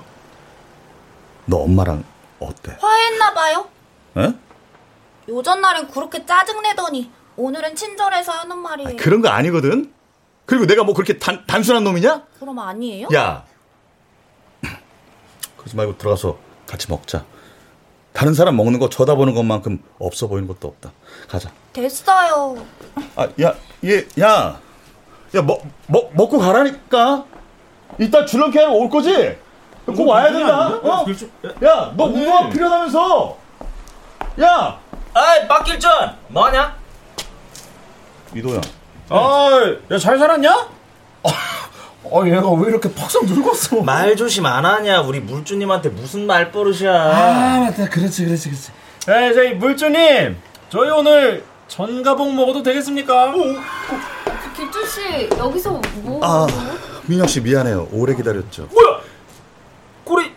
너 1.46 1.58
엄마랑 1.58 2.04
어때? 2.40 2.78
화했나 2.80 3.34
봐요. 3.34 3.68
에? 4.18 4.34
요전 5.28 5.62
날엔 5.62 5.88
그렇게 5.90 6.26
짜증내더니 6.26 7.12
오늘은 7.38 7.76
친절해서 7.76 8.32
하는 8.32 8.60
말이에요. 8.60 8.98
그런 8.98 9.22
거 9.22 9.30
아니거든. 9.30 9.94
그리고 10.46 10.68
내가 10.68 10.84
뭐 10.84 10.94
그렇게 10.94 11.18
단, 11.18 11.44
단순한 11.48 11.84
놈이냐? 11.84 12.24
그럼 12.40 12.60
아니에요? 12.60 13.08
야, 13.14 13.46
그러지 15.58 15.76
말고 15.76 15.98
들어가서 15.98 16.45
같이 16.68 16.90
먹자. 16.90 17.26
다른 18.14 18.34
사람 18.34 18.56
먹는 18.56 18.80
거 18.80 18.90
쳐다보는 18.90 19.34
것만큼 19.34 19.84
없어 20.00 20.28
보이는 20.28 20.48
것도 20.48 20.68
없다. 20.70 20.92
가자. 21.28 21.52
됐어요. 21.74 22.58
아, 23.16 23.28
야, 23.42 23.54
얘, 23.84 24.06
야, 24.22 24.60
야, 25.36 25.42
먹, 25.42 25.62
먹, 25.88 26.12
먹고 26.16 26.40
가라니까. 26.40 27.26
이따 28.00 28.26
줄넘기하러 28.26 28.72
올 28.72 28.90
거지? 28.90 29.38
꼭 29.86 30.08
와야 30.08 30.32
된다. 30.32 30.68
어? 30.70 31.06
야, 31.64 31.94
너 31.96 32.06
운동화 32.06 32.50
필요하다면서. 32.50 33.38
야, 34.42 34.80
아이, 35.14 35.48
박길준! 35.48 35.90
뭐하냐? 36.30 36.76
이도야. 38.34 38.62
아, 39.10 39.76
야, 39.92 39.98
잘 39.98 40.18
살았냐? 40.18 40.70
아, 42.12 42.26
얘가 42.28 42.50
왜 42.52 42.70
이렇게 42.70 42.94
팍상 42.94 43.26
늙었어? 43.26 43.82
말 43.82 44.16
조심 44.16 44.46
안 44.46 44.66
하냐? 44.66 45.02
우리 45.02 45.20
물주님한테 45.20 45.90
무슨 45.90 46.26
말버릇이야. 46.28 46.94
아, 46.94 47.60
맞다. 47.62 47.90
그렇지, 47.90 48.26
그렇지, 48.26 48.50
그렇지. 48.50 48.72
에, 49.10 49.34
저희 49.34 49.54
물주님, 49.54 50.38
저희 50.70 50.90
오늘 50.92 51.44
전가봉 51.68 52.36
먹어도 52.36 52.64
되겠습니까? 52.64 53.34
길준 54.56 54.88
씨 54.88 55.30
여기서 55.38 55.82
뭐? 55.96 56.20
아, 56.24 56.48
민영 57.06 57.28
씨 57.28 57.42
미안해요. 57.42 57.90
오래 57.92 58.16
기다렸죠. 58.16 58.70
뭐야? 58.72 59.00
꼬리, 60.04 60.32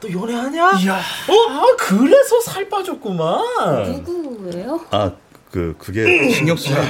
너 0.00 0.10
연애하냐? 0.10 0.72
이야, 0.80 0.94
어? 0.96 1.50
아, 1.50 1.76
그래서 1.78 2.40
살 2.40 2.68
빠졌구만. 2.68 3.92
누구예요? 4.04 4.80
아, 4.90 5.12
그 5.50 5.74
그게 5.78 6.30
신경 6.30 6.56
쓰지 6.56 6.74
마. 6.74 6.80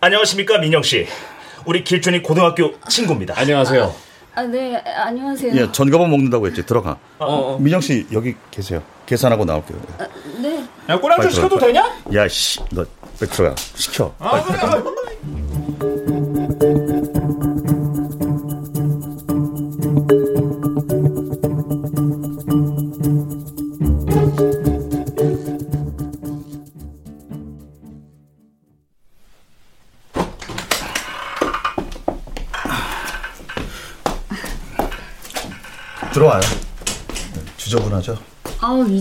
안녕하십니까, 0.00 0.58
민영씨. 0.58 1.06
우리 1.66 1.82
길준이 1.82 2.22
고등학교 2.22 2.72
친구입니다. 2.88 3.34
안녕하세요. 3.36 3.92
아, 4.36 4.42
네 4.42 4.76
안녕하세요. 4.76 5.52
예, 5.56 5.72
전가방 5.72 6.10
먹는다고 6.10 6.46
했지. 6.46 6.64
들어가. 6.64 6.96
어, 7.18 7.58
민영 7.60 7.80
씨 7.80 8.06
여기 8.12 8.34
계세요. 8.50 8.82
계산하고 9.06 9.44
나올게요. 9.44 9.78
네. 10.40 10.64
야, 10.88 11.00
빨리 11.00 11.30
시켜도 11.32 11.58
되냐? 11.58 11.82
야, 12.14 12.28
씨, 12.28 12.60
너 12.70 12.84
빨리 13.18 13.30
들어가. 13.30 13.54
시켜. 13.56 14.14
아, 14.18 14.42
그래. 14.42 14.58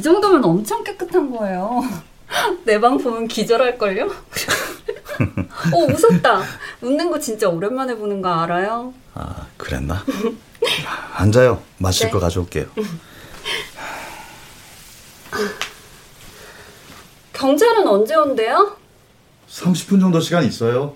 정도면 0.06 0.44
엄청 0.46 0.84
깨끗한 0.84 1.32
거예요. 1.32 1.82
내 2.66 2.80
방 2.80 2.98
보면 2.98 3.28
기절할걸요? 3.28 4.06
어 5.74 5.78
웃었다. 5.90 6.44
웃는 6.82 7.10
거 7.12 7.20
진짜 7.20 7.48
오랜만에 7.50 7.96
보는 7.96 8.22
거 8.22 8.30
알아요? 8.30 8.94
아, 9.16 9.48
그랬나? 9.58 10.04
앉아요. 11.16 11.62
마실 11.78 12.08
네. 12.08 12.12
거 12.12 12.20
가져올게요. 12.20 12.66
경찰은 17.34 17.88
언제 17.88 18.16
온대요? 18.16 18.76
30분 19.50 20.00
정도 20.00 20.20
시간 20.20 20.44
있어요. 20.46 20.96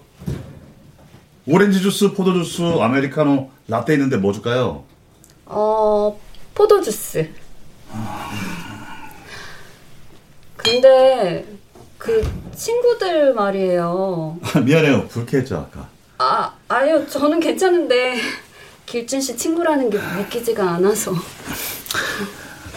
오렌지 1.48 1.82
주스, 1.82 2.14
포도 2.14 2.34
주스, 2.34 2.62
아메리카노, 2.62 3.50
라떼 3.68 3.94
있는데 3.94 4.18
뭐 4.18 4.32
줄까요? 4.34 4.84
어 5.46 6.20
포도 6.54 6.82
주스. 6.82 7.30
근데 10.64 11.46
그 11.98 12.22
친구들 12.56 13.34
말이에요. 13.34 14.38
미안해요. 14.66 15.08
불쾌했죠, 15.08 15.58
아까. 15.58 15.88
아 16.18 16.54
아니요 16.68 17.08
저는 17.08 17.40
괜찮은데 17.40 18.20
길준 18.86 19.22
씨 19.22 19.38
친구라는 19.38 19.90
게 19.90 19.98
믿기지가 20.18 20.70
않아서. 20.72 21.14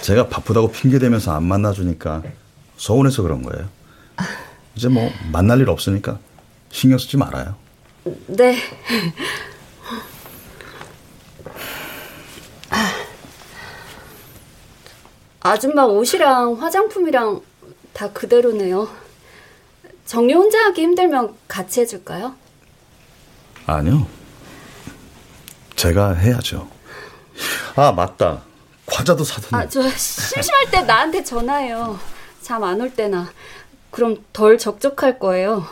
제가 0.00 0.28
바쁘다고 0.28 0.70
핑계대면서 0.70 1.32
안 1.32 1.44
만나주니까 1.44 2.22
서운해서 2.76 3.22
그런 3.22 3.42
거예요. 3.42 3.68
이제 4.74 4.88
뭐 4.88 5.10
만날 5.32 5.60
일 5.60 5.68
없으니까 5.70 6.18
신경 6.70 6.98
쓰지 6.98 7.16
말아요. 7.16 7.56
네. 8.26 8.56
아줌마 15.40 15.82
옷이랑 15.84 16.54
화장품이랑 16.54 17.40
다 17.92 18.10
그대로네요. 18.12 18.88
정리 20.06 20.34
혼자 20.34 20.64
하기 20.66 20.82
힘들면 20.82 21.34
같이 21.48 21.80
해줄까요? 21.80 22.34
아니요. 23.66 24.06
제가 25.76 26.14
해야죠. 26.14 26.68
아, 27.76 27.92
맞다. 27.92 28.42
과자도 28.86 29.24
사뒀네. 29.24 29.62
아, 29.62 29.68
저 29.68 29.82
심심할 29.82 30.70
때 30.70 30.82
나한테 30.82 31.22
전화해요. 31.24 31.98
잠 32.42 32.62
안 32.64 32.80
올 32.80 32.92
때나. 32.94 33.32
그럼 33.90 34.24
덜 34.32 34.58
적적할 34.58 35.18
거예요. 35.18 35.64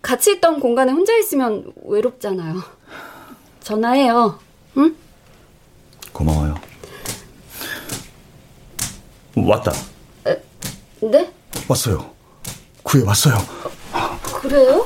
같이 0.00 0.32
있던 0.34 0.60
공간에 0.60 0.92
혼자 0.92 1.16
있으면 1.16 1.72
외롭잖아요. 1.84 2.62
전화해요. 3.62 4.38
응? 4.78 4.96
고마워요. 6.12 6.54
왔다. 9.36 9.72
네? 11.02 11.32
왔어요. 11.68 12.10
구해왔어요. 12.84 13.36
그래요? 14.40 14.84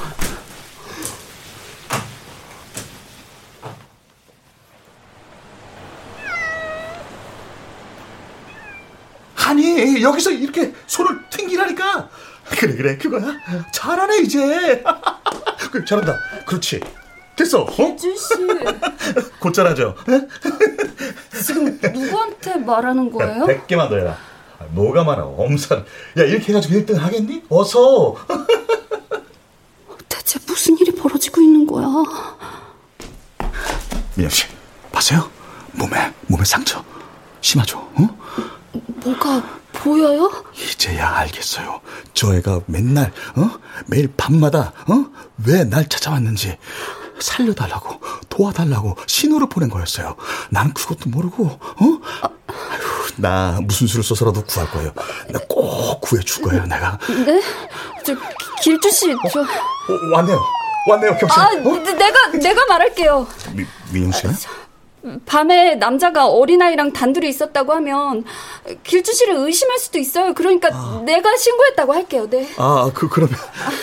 아니 9.46 10.02
여기서 10.02 10.30
이렇게 10.32 10.72
손을 10.86 11.20
튕기라니까 11.30 12.08
그래 12.58 12.74
그래 12.74 12.96
그거야 12.98 13.36
잘하네 13.72 14.18
이제 14.18 14.82
그래 15.70 15.84
잘한다 15.84 16.18
그렇지 16.46 16.80
됐어 17.36 17.62
어? 17.62 17.76
예준씨 17.78 18.34
곧잘하죠 19.38 19.94
지금 21.44 21.78
누구한테 21.80 22.56
말하는 22.56 23.10
거예요? 23.12 23.44
야, 23.50 23.66
개만 23.66 23.88
더 23.88 23.96
해라 23.96 24.16
아, 24.76 24.80
뭐가 24.80 25.04
많아, 25.04 25.24
엄살. 25.24 25.78
야, 26.18 26.22
이렇게 26.22 26.48
해가지고 26.48 26.74
1등 26.74 26.96
하겠니? 26.98 27.42
어서. 27.48 28.14
대체 30.08 30.38
무슨 30.46 30.76
일이 30.78 30.92
벌어지고 30.94 31.40
있는 31.40 31.66
거야? 31.66 31.86
미영 34.16 34.28
씨, 34.30 34.44
봤어요? 34.92 35.30
몸에, 35.72 36.12
몸에 36.26 36.44
상처. 36.44 36.84
심하죠? 37.40 37.78
어? 37.78 38.08
뭐가 39.04 39.42
보여요? 39.72 40.30
이제야 40.54 41.16
알겠어요. 41.16 41.80
저 42.12 42.34
애가 42.34 42.60
맨날, 42.66 43.12
어? 43.36 43.50
매일 43.86 44.12
밤마다, 44.14 44.72
어? 44.88 45.06
왜 45.46 45.64
날 45.64 45.88
찾아왔는지. 45.88 46.58
살려달라고, 47.20 48.00
도와달라고 48.28 48.96
신호를 49.06 49.48
보낸 49.48 49.68
거였어요. 49.70 50.16
난 50.50 50.72
그것도 50.74 51.10
모르고, 51.10 51.44
어? 51.46 51.84
아휴, 52.48 53.12
나 53.16 53.58
무슨 53.62 53.86
수를 53.86 54.04
써서라도 54.04 54.42
구할 54.44 54.70
거예요. 54.70 54.92
나 55.30 55.40
꼭 55.48 56.00
구해줄 56.00 56.42
거예요, 56.44 56.64
내가. 56.66 56.98
네? 57.24 57.42
저 58.04 58.14
길준 58.62 58.90
씨, 58.90 59.06
저 59.32 59.40
어, 59.40 59.46
왔네요. 60.12 60.40
왔네요, 60.88 61.16
경찰. 61.16 61.38
아, 61.40 61.50
내가 61.54 62.28
내가 62.32 62.64
말할게요. 62.66 63.26
미, 63.52 63.64
민영 63.92 64.12
씨야? 64.12 64.32
밤에 65.24 65.76
남자가 65.76 66.26
어린아이랑 66.26 66.92
단둘이 66.92 67.28
있었다고 67.28 67.72
하면 67.74 68.24
길준 68.82 69.14
씨를 69.14 69.34
의심할 69.36 69.78
수도 69.78 69.98
있어요. 69.98 70.34
그러니까 70.34 71.00
내가 71.04 71.36
신고했다고 71.36 71.92
할게요. 71.94 72.28
네. 72.28 72.52
아, 72.58 72.90
그, 72.92 73.08
그러면, 73.08 73.36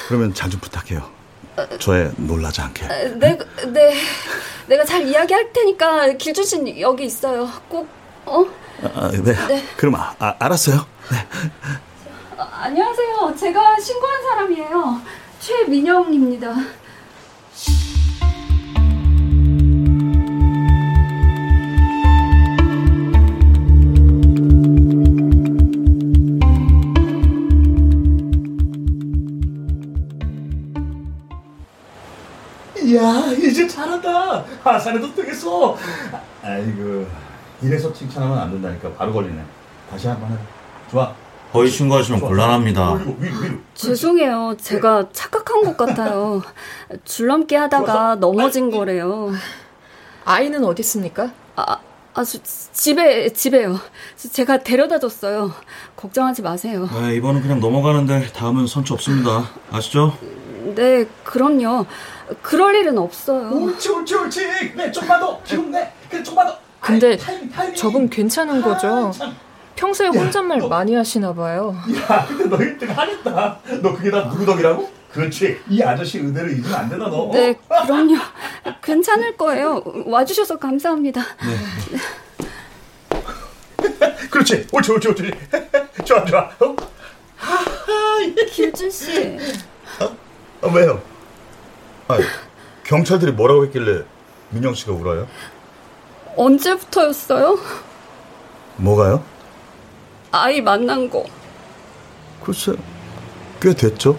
그러면 0.07 0.33
잘 0.33 0.49
좀 0.49 0.59
부탁해요. 0.59 1.01
저애 1.79 2.11
놀라지 2.17 2.61
않게. 2.61 2.87
내, 3.19 3.37
네. 3.67 3.93
내가 4.67 4.83
잘 4.85 5.05
이야기할 5.07 5.51
테니까 5.53 6.17
씨 6.43 6.79
여기 6.81 7.05
있어요. 7.05 7.49
꼭 7.67 7.87
어? 8.25 8.45
아, 8.95 9.11
네. 9.11 9.33
네. 9.47 9.63
그럼 9.77 9.95
아, 9.95 10.15
아, 10.19 10.35
알았어요. 10.39 10.85
네. 11.11 11.17
아, 12.37 12.49
안녕하세요. 12.63 13.35
제가 13.37 13.79
신고한 13.79 14.23
사람이에요. 14.23 15.01
최민영입니다. 15.39 16.55
이제 33.53 33.67
잘한다. 33.67 34.43
하산해도 34.63 35.13
되겠어. 35.13 35.77
아이고, 36.41 37.05
이래서 37.61 37.93
칭찬하면 37.93 38.35
안 38.39 38.49
된다니까. 38.51 38.91
바로 38.93 39.13
걸리네. 39.13 39.39
다시 39.91 40.07
한 40.07 40.19
번 40.19 40.31
해봐. 40.31 40.41
좋아. 40.89 41.13
허위 41.53 41.69
신고하시면 41.69 42.19
곤란합니다. 42.21 42.93
위로, 42.93 43.15
위로, 43.19 43.39
위로. 43.41 43.55
죄송해요. 43.75 44.55
제가 44.59 45.09
착각한 45.13 45.61
것 45.63 45.77
같아요. 45.77 46.41
줄넘기 47.05 47.53
하다가 47.53 48.15
넘어진 48.15 48.71
거래요. 48.71 49.31
아이는 50.25 50.63
어디 50.65 50.79
있습니까? 50.81 51.29
아, 51.55 51.77
아, 52.15 52.23
저, 52.23 52.39
집에, 52.41 53.29
집에요. 53.33 53.79
제가 54.31 54.63
데려다 54.63 54.97
줬어요. 54.97 55.51
걱정하지 55.95 56.41
마세요. 56.41 56.89
아, 56.91 57.11
이번은 57.11 57.43
그냥 57.43 57.59
넘어가는데 57.59 58.29
다음은 58.33 58.65
선처 58.65 58.95
없습니다. 58.95 59.47
아시죠? 59.71 60.17
네, 60.75 61.05
그럼요. 61.23 61.85
그럴 62.41 62.75
일은 62.75 62.97
없어요. 62.97 63.49
옳지, 63.51 63.89
옳지, 63.89 64.15
옳지. 64.15 64.73
네, 64.75 64.91
좀만 64.91 65.19
더. 65.19 65.39
지금 65.43 65.71
네. 65.71 65.91
그래, 66.09 66.21
좀만 66.23 66.47
더. 66.47 66.57
근데 66.79 67.09
아이, 67.11 67.17
타이밍, 67.17 67.49
타이밍. 67.49 67.75
저분 67.75 68.09
괜찮은 68.09 68.61
거죠? 68.61 68.87
아, 69.07 69.11
참. 69.11 69.35
평소에 69.75 70.07
혼잣말 70.07 70.59
너- 70.59 70.67
많이 70.67 70.93
하시나 70.95 71.33
봐요. 71.33 71.75
야, 72.09 72.25
근데 72.27 72.45
너 72.45 72.57
1등 72.57 72.87
하겠다. 72.93 73.59
너 73.81 73.93
그게 73.95 74.11
다 74.11 74.29
누구 74.29 74.45
덕이라고? 74.45 74.91
그렇지. 75.11 75.59
이 75.69 75.81
아저씨 75.81 76.19
은혜를 76.19 76.51
잊으면 76.57 76.73
안 76.73 76.89
되나, 76.89 77.07
너? 77.07 77.29
네, 77.31 77.53
그럼요. 77.85 78.15
괜찮을 78.83 79.37
거예요. 79.37 79.83
와주셔서 80.05 80.57
감사합니다. 80.57 81.21
그렇지. 84.31 84.67
옳지, 84.71 84.91
옳지, 84.91 85.07
옳지. 85.09 85.31
좋아, 86.05 86.25
좋아. 86.25 86.49
어? 86.59 86.75
길준 88.51 88.89
씨. 88.89 89.37
아, 89.99 90.67
왜요? 90.73 91.01
아, 92.07 92.17
경찰들이 92.83 93.31
뭐라고 93.31 93.65
했길래 93.65 94.03
민영 94.49 94.73
씨가 94.73 94.91
울어요? 94.93 95.27
언제부터였어요? 96.35 97.57
뭐가요? 98.77 99.23
아이 100.31 100.61
만난 100.61 101.09
거. 101.09 101.25
글쎄, 102.43 102.73
꽤 103.61 103.73
됐죠? 103.73 104.17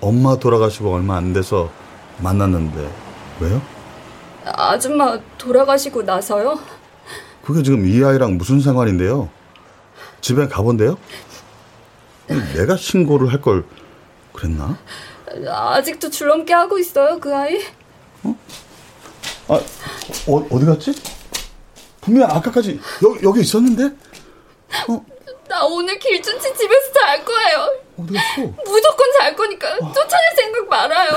엄마 0.00 0.36
돌아가시고 0.36 0.92
얼마 0.92 1.16
안 1.16 1.32
돼서 1.32 1.70
만났는데, 2.18 2.90
왜요? 3.40 3.62
아줌마 4.44 5.18
돌아가시고 5.38 6.02
나서요? 6.02 6.58
그게 7.44 7.62
지금 7.62 7.86
이 7.86 8.04
아이랑 8.04 8.36
무슨 8.36 8.60
상관인데요? 8.60 9.30
집에 10.20 10.48
가본대요? 10.48 10.98
내가 12.54 12.76
신고를 12.76 13.32
할 13.32 13.40
걸 13.40 13.64
그랬나? 14.32 14.76
아직도 15.48 16.10
줄넘기 16.10 16.52
하고 16.52 16.78
있어요, 16.78 17.18
그 17.18 17.34
아이? 17.34 17.58
아, 19.48 19.54
어, 19.54 20.48
어디 20.50 20.66
갔지? 20.66 20.92
분명 22.00 22.30
아까까지 22.30 22.80
여, 23.04 23.16
여기 23.22 23.40
있었는데? 23.40 23.90
나 25.48 25.64
오늘 25.66 25.98
길준 25.98 26.40
씨 26.40 26.54
집에서 26.54 26.92
잘 26.92 27.24
거예요. 27.24 27.80
어디 27.98 28.14
갔어? 28.14 28.42
무조건 28.64 29.12
잘 29.18 29.36
거니까 29.36 29.76
쫓아낼 29.78 30.36
생각 30.36 30.68
말아요. 30.68 31.10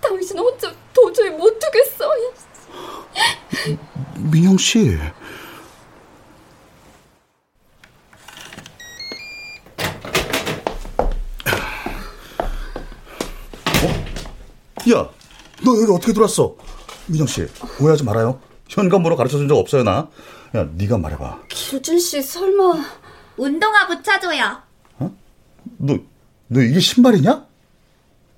당신 0.00 0.38
혼자 0.38 0.72
도저히 0.94 1.30
못 1.30 1.58
두겠어. 1.58 2.10
민영 4.16 4.56
씨. 4.56 4.96
야, 14.90 15.08
너 15.64 15.80
여기 15.82 15.92
어떻게 15.92 16.12
들어왔어? 16.12 16.56
민영 17.06 17.26
씨, 17.26 17.46
오해하지 17.80 18.04
말아요. 18.04 18.40
현관번호 18.68 19.16
가르쳐준 19.16 19.48
적 19.48 19.56
없어요, 19.56 19.82
나. 19.82 20.08
야, 20.54 20.68
네가 20.74 20.98
말해봐. 20.98 21.42
길준 21.48 21.98
씨 21.98 22.22
설마 22.22 22.84
운동화 23.36 23.86
붙여줘요. 23.86 24.62
너, 25.78 25.96
너 26.48 26.60
이게 26.60 26.80
신발이냐? 26.80 27.46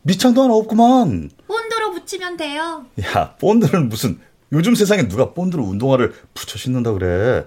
밑창도 0.02 0.42
하나 0.42 0.54
없구만. 0.54 1.30
본드로 1.46 1.92
붙이면 1.92 2.36
돼요. 2.36 2.84
야, 3.02 3.34
본드는 3.36 3.88
무슨 3.88 4.18
요즘 4.52 4.74
세상에 4.74 5.06
누가 5.08 5.32
본드로 5.32 5.62
운동화를 5.62 6.12
붙여 6.34 6.58
신는다 6.58 6.92
그래? 6.92 7.46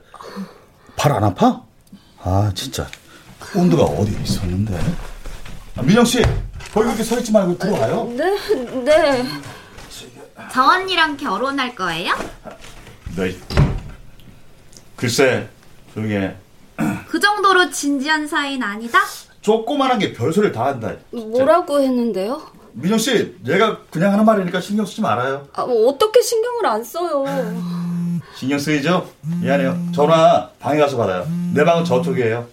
발 0.95 1.11
안 1.11 1.23
아파? 1.23 1.63
아, 2.21 2.51
진짜. 2.55 2.87
본드가 3.53 3.83
어디 3.83 4.15
있었는데? 4.23 4.79
아, 5.75 5.81
민영 5.81 6.05
씨, 6.05 6.21
거기 6.73 6.85
그렇게 6.87 7.03
서 7.03 7.19
있지 7.19 7.31
말고 7.31 7.57
들어와요. 7.59 8.11
네, 8.17 8.35
네. 8.83 9.25
저 10.51 10.63
언니랑 10.63 11.17
결혼할 11.17 11.75
거예요? 11.75 12.13
너, 13.15 13.23
글쎄, 14.95 15.47
조용히 15.93 16.15
해. 16.15 16.35
그 17.07 17.19
정도로 17.19 17.69
진지한 17.69 18.27
사이는 18.27 18.65
아니다? 18.65 18.99
조그만한 19.41 19.99
게 19.99 20.13
별소리를 20.13 20.51
다 20.51 20.65
한다. 20.65 20.93
뭐라고 21.11 21.79
했는데요? 21.79 22.41
민영 22.71 22.97
씨, 22.97 23.35
얘가 23.45 23.77
그냥 23.91 24.13
하는 24.13 24.25
말이니까 24.25 24.59
신경 24.59 24.83
쓰지 24.83 25.01
말아요. 25.01 25.47
아, 25.53 25.65
뭐 25.65 25.89
어떻게 25.89 26.21
신경을 26.21 26.65
안 26.65 26.83
써요? 26.83 27.23
신경 28.35 28.57
쓰이죠? 28.57 29.07
미안해요. 29.21 29.77
전화 29.93 30.49
방에 30.59 30.79
가서 30.79 30.97
받아요. 30.97 31.27
내 31.53 31.63
방은 31.63 31.85
저쪽이에요. 31.85 32.47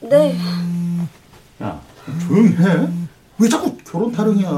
네. 0.00 0.38
야, 1.62 1.78
조용히 2.26 2.56
해. 2.56 2.99
왜 3.40 3.48
자꾸 3.48 3.74
결혼 3.78 4.12
타령이야? 4.12 4.48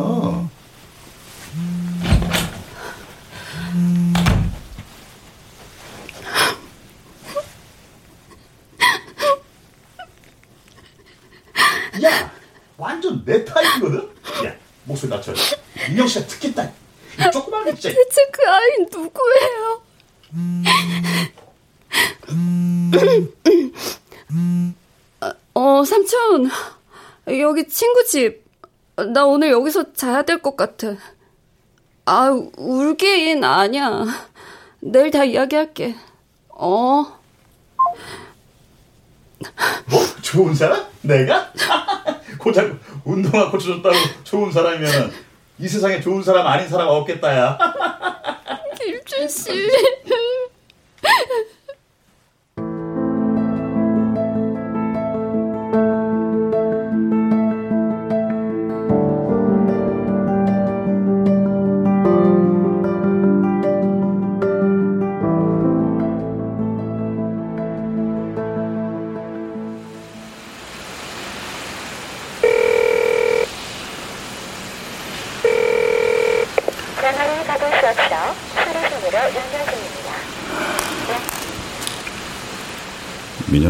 야, 12.03 12.33
완전 12.77 13.25
내 13.25 13.45
타입이거든? 13.45 13.99
야, 14.47 14.57
목소리 14.85 15.11
낮춰. 15.11 15.33
민영 15.89 16.09
씨가 16.09 16.27
듣겠다. 16.27 16.65
이 16.65 17.31
조그만 17.33 17.65
게 17.65 17.75
진짜. 17.75 17.91
대체 17.91 18.21
그 18.33 18.43
아이는 18.49 18.89
누구예요? 18.91 19.83
삼촌, 25.85 26.49
여기 27.39 27.69
친구 27.69 28.05
집. 28.07 28.43
나 29.05 29.25
오늘 29.27 29.51
여기서 29.51 29.93
자야 29.93 30.23
될 30.23 30.39
것 30.43 30.57
같아. 30.57 30.95
아, 32.05 32.31
울긴 32.57 33.43
아니야. 33.45 34.05
내일 34.81 35.11
다 35.11 35.25
이야기할게. 35.25 35.95
어? 36.49 37.05
뭐? 39.87 40.01
좋은 40.23 40.55
사람? 40.55 40.85
내가? 41.03 41.53
고작 42.39 42.79
운동화 43.05 43.51
고쳐줬다고 43.51 43.95
좋은 44.25 44.51
사람이면 44.53 45.13
이 45.59 45.69
세상에 45.69 46.01
좋은 46.01 46.23
사람 46.23 46.47
아닌 46.47 46.69
사람 46.69 46.89
없겠다, 46.89 47.37
야. 47.37 47.59
김준 48.81 49.29
씨. 49.29 49.51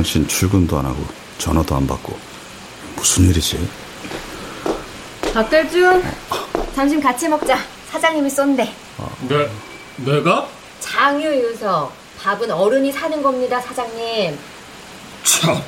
씨는 0.05 0.29
출근도 0.29 0.79
안 0.79 0.87
하고 0.87 1.05
전화도 1.39 1.75
안 1.75 1.87
받고 1.87 2.19
무슨 2.97 3.29
일이지? 3.29 3.69
박달준, 5.35 6.03
점심 6.75 7.01
같이 7.01 7.29
먹자. 7.29 7.59
사장님이 7.91 8.29
쏜대. 8.29 8.71
내, 9.29 9.49
내가? 9.97 10.47
장유유서. 10.81 11.93
밥은 12.21 12.51
어른이 12.51 12.93
사는 12.93 13.21
겁니다, 13.23 13.61
사장님. 13.61 14.39
참, 15.25 15.61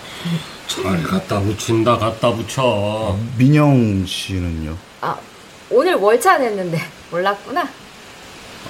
잘 0.69 1.03
갖다 1.03 1.41
붙인다, 1.41 1.97
갖다 1.99 2.31
붙여. 2.33 3.19
민영 3.37 4.05
씨는요? 4.07 4.77
아, 5.01 5.17
오늘 5.71 5.95
월차 5.95 6.39
냈는데 6.39 6.81
몰랐구나. 7.11 7.69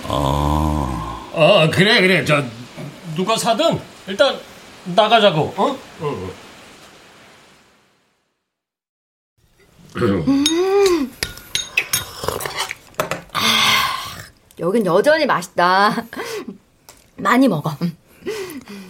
아, 0.08 1.28
아, 1.34 1.68
그래, 1.72 2.00
그래. 2.00 2.24
저, 2.24 2.42
누가 3.14 3.36
사든 3.36 3.80
일단 4.06 4.38
나가자고, 4.86 5.54
어? 5.56 5.78
어. 6.00 6.30
여긴 14.60 14.86
여전히 14.86 15.26
맛있다. 15.26 16.04
많이 17.16 17.48
먹어. 17.48 17.76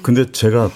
근데 0.02 0.30
제가 0.30 0.70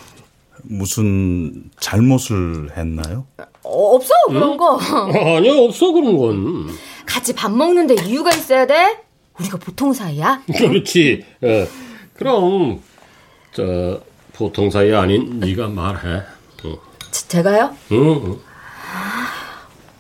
무슨 0.63 1.71
잘못을 1.79 2.71
했나요? 2.77 3.27
어, 3.63 3.95
없어, 3.95 4.13
그런 4.29 4.57
거. 4.57 4.79
아니야, 4.79 5.55
없어, 5.57 5.93
그런 5.93 6.17
건. 6.17 6.69
같이 7.07 7.35
밥 7.35 7.51
먹는데 7.53 7.95
이유가 8.07 8.31
있어야 8.35 8.67
돼? 8.67 9.03
우리가 9.39 9.59
보통 9.59 9.93
사이야? 9.93 10.43
그렇지. 10.57 11.25
어. 11.43 11.67
그럼, 12.15 12.81
저, 13.53 14.01
보통 14.39 14.71
사이 14.71 14.95
아닌 14.95 15.41
네가 15.41 15.67
말해. 15.67 16.23
어. 16.65 16.79
제- 17.11 17.27
제가요? 17.27 17.75
응, 17.91 18.39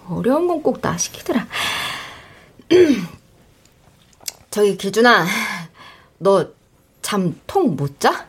어려운 0.08 0.46
건 0.46 0.62
꼭 0.62 0.80
나 0.80 0.96
시키더라. 0.96 1.44
저기 4.50 4.76
기준아, 4.76 5.26
너 6.18 6.46
잠 7.02 7.34
통 7.48 7.74
못 7.74 7.98
자? 8.00 8.26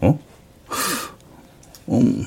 어? 0.00 0.16
음, 1.88 2.24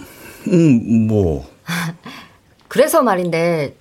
음, 0.47 1.07
뭐. 1.07 1.49
그래서 2.67 3.01
말인데 3.01 3.77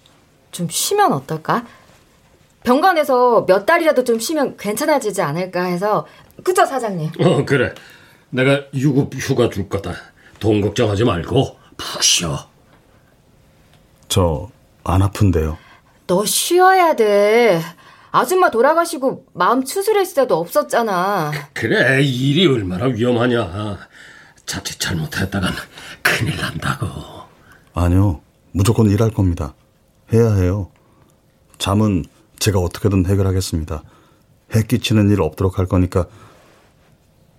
좀 0.53 0.69
쉬면 0.71 1.13
어떨까? 1.13 1.67
병관에서 2.63 3.47
몇 3.47 3.67
달이라도 3.67 4.05
좀 4.05 4.21
쉬면 4.21 4.57
괜찮아지지 4.57 5.23
않을까 5.23 5.65
해서 5.65 6.07
그죠 6.45 6.65
사장님? 6.65 7.11
어, 7.21 7.45
그래. 7.45 7.75
내가 8.35 8.63
유급 8.75 9.15
휴가 9.15 9.49
줄 9.49 9.69
거다. 9.69 9.95
돈 10.41 10.61
걱정하지 10.61 11.05
말고 11.05 11.57
푹 11.77 12.03
쉬어. 12.03 12.49
저 14.09 14.51
안 14.85 15.01
아픈데요. 15.03 15.57
너 16.07 16.25
쉬어야 16.27 16.95
돼. 16.95 17.61
아줌마 18.11 18.51
돌아가시고 18.51 19.27
마음 19.33 19.65
추스릴 19.65 20.05
때도 20.15 20.37
없었잖아. 20.39 21.33
그래, 21.55 22.03
일이 22.03 22.47
얼마나 22.47 22.85
위험하냐. 22.85 23.79
자칫 24.47 24.79
잘못했다간 24.79 25.51
큰일 26.03 26.37
난다고. 26.37 26.87
아니요. 27.73 28.21
무조건 28.53 28.89
일할 28.91 29.11
겁니다. 29.11 29.55
해야 30.13 30.35
해요. 30.35 30.71
잠은 31.59 32.05
제가 32.39 32.59
어떻게든 32.59 33.07
해결하겠습니다. 33.07 33.83
해 34.55 34.63
끼치는 34.63 35.11
일 35.11 35.23
없도록 35.23 35.59
할 35.59 35.67
거니까 35.67 36.07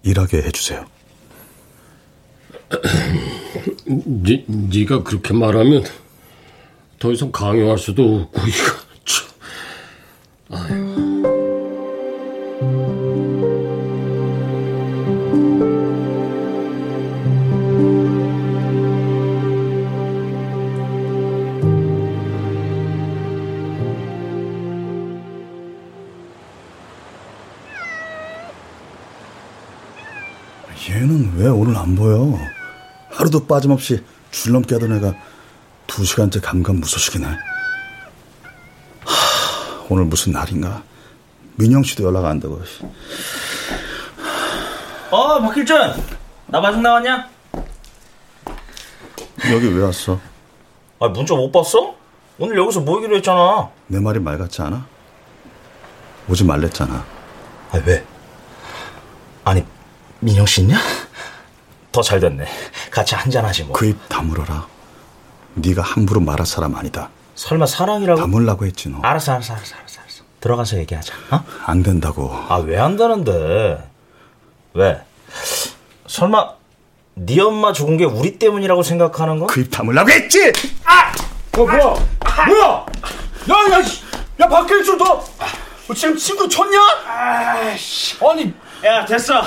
일하게 0.05 0.37
해주세요. 0.43 0.85
니, 3.87 4.45
네가 4.47 5.03
그렇게 5.03 5.33
말하면 5.33 5.83
더 6.99 7.11
이상 7.11 7.31
강요할 7.31 7.77
수도 7.77 8.21
없고 8.31 8.41
이거 8.47 8.85
참. 9.05 10.71
얘는 10.71 10.84
보여? 32.17 32.39
하루도 33.11 33.45
빠짐없이 33.47 34.03
줄넘기 34.31 34.73
하던 34.73 34.95
애가 34.97 35.13
두 35.87 36.03
시간째 36.03 36.39
감감 36.39 36.77
무소식이네. 36.77 37.25
하, 37.25 37.37
오늘 39.89 40.05
무슨 40.05 40.31
날인가? 40.33 40.83
민영 41.55 41.83
씨도 41.83 42.03
연락 42.03 42.25
안 42.25 42.39
되고. 42.39 42.61
어, 45.11 45.39
박길준! 45.41 45.77
나 46.47 46.59
마중 46.59 46.81
나왔냐? 46.81 47.29
여기 49.51 49.67
왜 49.67 49.83
왔어? 49.83 50.19
아, 50.99 51.07
문자 51.07 51.35
못 51.35 51.51
봤어? 51.51 51.95
오늘 52.37 52.57
여기서 52.57 52.81
모이기로 52.81 53.15
했잖아. 53.17 53.69
내 53.87 53.99
말이 53.99 54.19
말 54.19 54.37
같지 54.37 54.61
않아? 54.61 54.85
오지 56.27 56.43
말랬잖아. 56.43 57.05
아, 57.71 57.81
왜? 57.85 58.05
아니, 59.43 59.63
민영 60.19 60.45
씨 60.45 60.61
있냐? 60.61 60.77
더 61.95 62.01
잘 62.01 62.19
됐네. 62.19 62.45
같이 62.91 63.15
한잔하지 63.15 63.63
뭐. 63.63 63.73
그 63.77 63.85
입 63.87 63.97
다물어라. 64.09 64.67
네가 65.55 65.81
함부로 65.81 66.19
말할 66.19 66.45
사람 66.45 66.75
아니다. 66.75 67.09
설마 67.35 67.65
사랑이라고? 67.65 68.19
다물라고 68.19 68.65
했지 68.65 68.89
너. 68.89 68.99
알았어, 69.01 69.31
알았어, 69.33 69.53
알았어, 69.53 69.75
알았어, 69.77 70.01
알았어. 70.01 70.23
들어가서 70.41 70.77
얘기하자. 70.79 71.13
어? 71.31 71.43
안 71.65 71.81
된다고. 71.83 72.29
아, 72.49 72.55
왜 72.57 72.77
안 72.77 72.97
되는데? 72.97 73.81
왜? 74.73 75.01
설마 76.07 76.49
네 77.15 77.39
엄마 77.39 77.71
죽은 77.71 77.95
게 77.97 78.03
우리 78.05 78.37
때문이라고 78.37 78.83
생각하는 78.83 79.39
거? 79.39 79.47
그 79.47 79.61
입 79.61 79.71
다물라고 79.71 80.09
했지! 80.09 80.51
어, 81.55 81.57
뭐야? 81.63 81.77
뭐야? 82.47 82.85
야, 83.49 83.71
야, 83.71 83.79
이- 83.79 84.41
야, 84.41 84.47
박길준, 84.49 84.97
너, 84.97 85.23
너 85.87 85.93
지금 85.93 86.17
친구 86.17 86.47
쳤냐? 86.49 86.77
아니, 87.07 88.53
야, 88.83 89.05
됐어. 89.05 89.41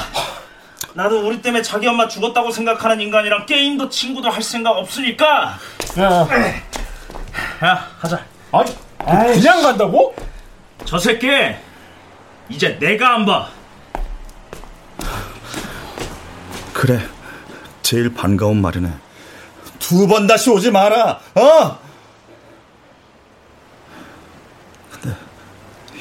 나도 0.98 1.24
우리 1.28 1.40
때문에 1.40 1.62
자기 1.62 1.86
엄마 1.86 2.08
죽었다고 2.08 2.50
생각하는 2.50 3.00
인간이랑 3.00 3.46
게임도 3.46 3.88
친구도 3.88 4.30
할 4.30 4.42
생각 4.42 4.70
없으니까. 4.72 5.56
야, 5.96 6.28
야, 7.64 7.88
하자. 8.00 8.20
아니, 8.50 8.74
그냥 9.34 9.62
간다고? 9.62 10.12
저 10.84 10.98
새끼 10.98 11.28
이제 12.48 12.76
내가 12.80 13.14
안 13.14 13.24
봐. 13.24 13.48
그래. 16.74 17.00
제일 17.82 18.12
반가운 18.12 18.60
말이네. 18.60 18.92
두 19.78 20.08
번 20.08 20.26
다시 20.26 20.50
오지 20.50 20.72
마라, 20.72 21.20
어? 21.36 21.78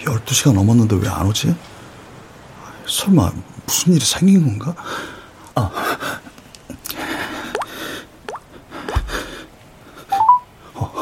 12시가 0.03 0.53
넘었는데 0.53 0.95
왜 0.95 1.07
안 1.07 1.27
오지? 1.27 1.55
설마 2.87 3.31
무슨 3.67 3.93
일이 3.93 4.05
생긴 4.05 4.57
건가? 4.57 4.75
아. 5.55 5.69
어. 10.73 10.93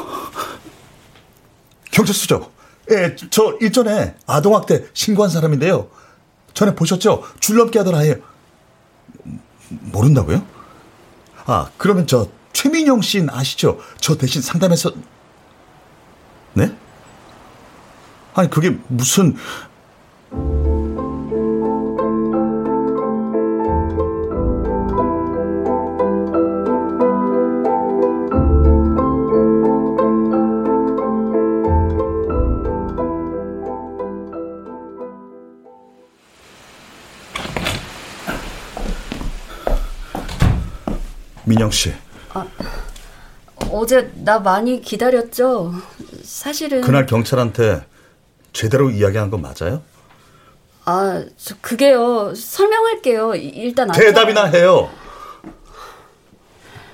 경찰서죠. 1.92 2.52
예, 2.92 3.16
저 3.30 3.58
일전에 3.62 4.16
아동학대 4.26 4.86
신고한 4.94 5.30
사람인데요. 5.32 5.90
전에 6.54 6.74
보셨죠? 6.76 7.24
줄넘기 7.40 7.78
하던 7.78 7.96
아이. 7.96 8.16
모른다고요? 9.70 10.46
아, 11.46 11.70
그러면 11.78 12.08
저 12.08 12.28
최민영 12.54 13.02
씨는 13.02 13.30
아시죠? 13.30 13.80
저 14.00 14.18
대신 14.18 14.42
상담해서 14.42 14.92
네? 16.54 16.76
아니 18.34 18.50
그게 18.50 18.78
무슨 18.88 19.36
민영 41.46 41.70
씨. 41.72 41.94
아, 42.34 42.46
어제 43.72 44.12
나 44.16 44.40
많이 44.40 44.82
기다렸죠? 44.82 45.74
사실은 46.24 46.82
그날 46.82 47.06
경찰한테 47.06 47.86
제대로 48.54 48.90
이야기한 48.90 49.30
거 49.30 49.38
맞아요? 49.38 49.82
아, 50.86 51.24
저 51.38 51.56
그게요. 51.62 52.34
설명할게요. 52.36 53.36
일단 53.36 53.90
아까- 53.90 54.00
대답이나 54.00 54.46
해요. 54.46 54.90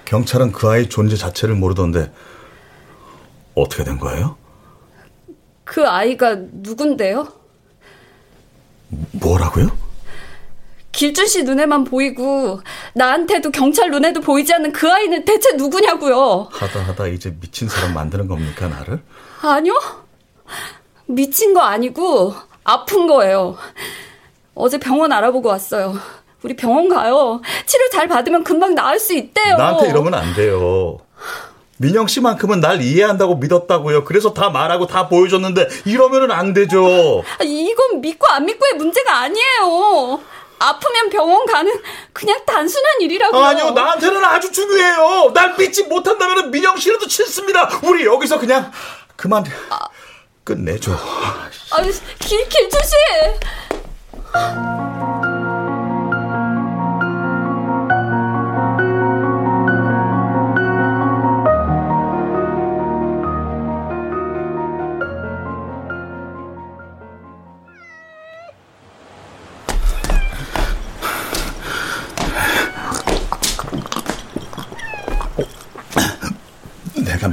경찰은 0.05 0.51
그 0.51 0.67
아이 0.69 0.89
존재 0.89 1.15
자체를 1.15 1.55
모르던데 1.55 2.11
어떻게 3.55 3.83
된 3.83 3.97
거예요? 3.97 4.35
그 5.63 5.87
아이가 5.87 6.35
누군데요? 6.37 7.27
뭐라고요? 9.13 9.69
길준 11.01 11.25
씨 11.25 11.41
눈에만 11.41 11.83
보이고 11.83 12.61
나한테도 12.93 13.49
경찰 13.49 13.89
눈에도 13.89 14.21
보이지 14.21 14.53
않는 14.53 14.71
그 14.71 14.87
아이는 14.87 15.25
대체 15.25 15.53
누구냐고요? 15.53 16.47
하다 16.51 16.79
하다 16.81 17.07
이제 17.07 17.35
미친 17.41 17.67
사람 17.67 17.95
만드는 17.95 18.27
겁니까 18.27 18.67
나를? 18.67 19.01
아니요. 19.41 19.73
미친 21.07 21.55
거 21.55 21.61
아니고 21.61 22.35
아픈 22.63 23.07
거예요. 23.07 23.57
어제 24.53 24.77
병원 24.77 25.11
알아보고 25.11 25.49
왔어요. 25.49 25.97
우리 26.43 26.55
병원 26.55 26.87
가요. 26.87 27.41
치료 27.65 27.89
잘 27.89 28.07
받으면 28.07 28.43
금방 28.43 28.75
나을 28.75 28.99
수 28.99 29.15
있대요. 29.15 29.57
나한테 29.57 29.89
이러면 29.89 30.13
안 30.13 30.35
돼요. 30.35 30.99
민영 31.77 32.05
씨만큼은 32.05 32.59
날 32.59 32.79
이해한다고 32.79 33.37
믿었다고요. 33.37 34.03
그래서 34.03 34.35
다 34.35 34.51
말하고 34.51 34.85
다 34.85 35.09
보여줬는데 35.09 35.67
이러면은 35.85 36.29
안 36.29 36.53
되죠. 36.53 37.23
아, 37.39 37.43
이건 37.43 38.01
믿고 38.01 38.27
안 38.27 38.45
믿고의 38.45 38.73
문제가 38.75 39.17
아니에요. 39.21 40.19
아프면 40.61 41.09
병원 41.09 41.45
가는 41.45 41.71
그냥 42.13 42.39
단순한 42.45 43.01
일이라고요. 43.01 43.43
아니요, 43.43 43.71
나한테는 43.71 44.23
아주 44.23 44.51
중요해요. 44.51 45.31
날 45.33 45.55
믿지 45.57 45.83
못한다면 45.83 46.51
민영 46.51 46.77
씨라도 46.77 47.07
싫습니다. 47.07 47.69
우리 47.83 48.05
여기서 48.05 48.39
그냥 48.39 48.71
그만 49.15 49.43
끝내죠. 50.43 50.93
아, 50.93 51.81
길, 52.19 52.47
길준 52.47 52.79
씨! 52.83 52.95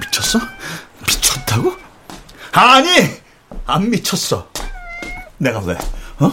미쳤어? 0.08 0.38
미쳤다고? 1.00 1.76
아니, 2.52 2.88
안 3.66 3.90
미쳤어. 3.90 4.48
내가 5.36 5.60
왜? 5.60 5.76
어? 6.20 6.32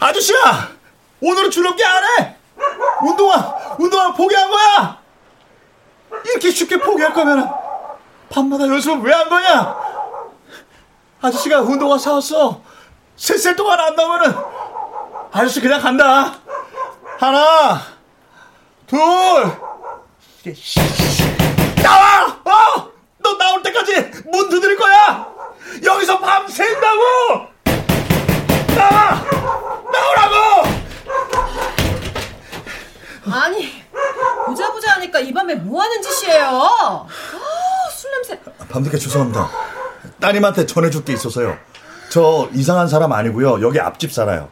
아저씨야, 0.00 0.70
오늘은 1.20 1.50
줄넘기 1.50 1.84
안 1.84 2.02
해. 2.04 2.36
운동화, 3.02 3.76
운동화 3.78 4.12
포기한 4.12 4.50
거야. 4.50 4.98
이렇게 6.24 6.50
쉽게 6.50 6.78
포기할 6.78 7.12
거면 7.12 7.50
밤마다 8.30 8.66
연습을 8.66 9.00
왜한 9.02 9.28
거냐? 9.28 9.76
아저씨가 11.20 11.60
운동화 11.60 11.98
사왔어. 11.98 12.62
셋셀 13.16 13.56
동안 13.56 13.80
안 13.80 13.94
나오면은 13.96 14.34
아저씨 15.32 15.60
그냥 15.60 15.80
간다. 15.80 16.34
하나, 17.18 17.80
둘, 18.86 18.98
나와! 21.82 22.26
어! 22.44 22.90
너 23.18 23.36
나올 23.36 23.62
때까지 23.62 24.22
문 24.30 24.48
두드릴 24.48 24.76
거야! 24.76 25.26
여기서 25.84 26.20
밤 26.20 26.46
샌다고! 26.46 27.02
나와! 28.76 29.24
나오라고! 29.92 30.68
아니 33.30 33.82
보자 34.46 34.72
보자 34.72 34.92
하니까 34.94 35.18
이 35.20 35.32
밤에 35.34 35.54
뭐 35.56 35.82
하는 35.82 36.00
짓이에요? 36.00 36.44
아, 36.46 37.06
술 37.92 38.10
냄새. 38.12 38.40
밤늦게 38.70 38.96
죄송합니다. 38.96 39.50
따님한테 40.20 40.66
전해줄 40.66 41.04
게 41.04 41.12
있어서요. 41.12 41.58
저 42.10 42.48
이상한 42.54 42.88
사람 42.88 43.12
아니고요. 43.12 43.60
여기 43.60 43.80
앞집 43.80 44.12
살아요. 44.12 44.48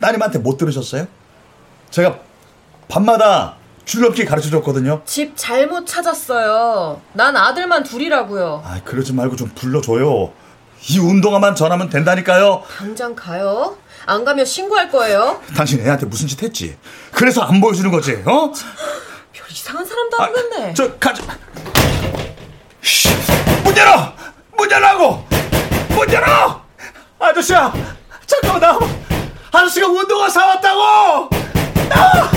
따님한테 0.00 0.38
못 0.38 0.56
들으셨어요? 0.56 1.06
제가 1.90 2.18
밤마다 2.88 3.56
줄넘기 3.84 4.24
가르쳐 4.24 4.50
줬거든요. 4.50 5.02
집 5.04 5.34
잘못 5.36 5.86
찾았어요. 5.86 7.00
난 7.12 7.36
아들만 7.36 7.84
둘이라고요. 7.84 8.62
아, 8.64 8.80
그러지 8.84 9.12
말고 9.12 9.36
좀 9.36 9.50
불러줘요. 9.54 10.32
이 10.88 10.98
운동화만 10.98 11.54
전하면 11.54 11.88
된다니까요. 11.88 12.62
당장 12.78 13.14
가요. 13.14 13.76
안 14.06 14.24
가면 14.24 14.44
신고할 14.44 14.90
거예요. 14.90 15.40
당신 15.56 15.80
애한테 15.80 16.06
무슨 16.06 16.28
짓 16.28 16.42
했지? 16.42 16.76
그래서 17.12 17.42
안 17.42 17.60
보여주는 17.60 17.90
거지, 17.90 18.12
어? 18.24 18.52
별 19.32 19.50
이상한 19.50 19.84
사람도 19.84 20.20
아니겠네. 20.20 20.74
저, 20.74 20.92
가자. 20.98 21.22
쉬, 22.82 23.08
문 23.64 23.76
열어! 23.76 24.12
문 24.56 24.70
열라고! 24.70 25.24
문 25.88 26.12
열어! 26.12 26.62
아저씨야! 27.18 27.72
잠깐만 28.26 28.60
나와! 28.60 29.05
아저씨가 29.56 29.86
운동화 29.86 30.28
사왔다고! 30.28 31.30
나와! 31.88 32.30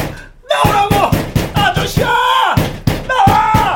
나오라고! 0.49 1.17
아저씨야! 1.53 2.07
나와! 3.05 3.75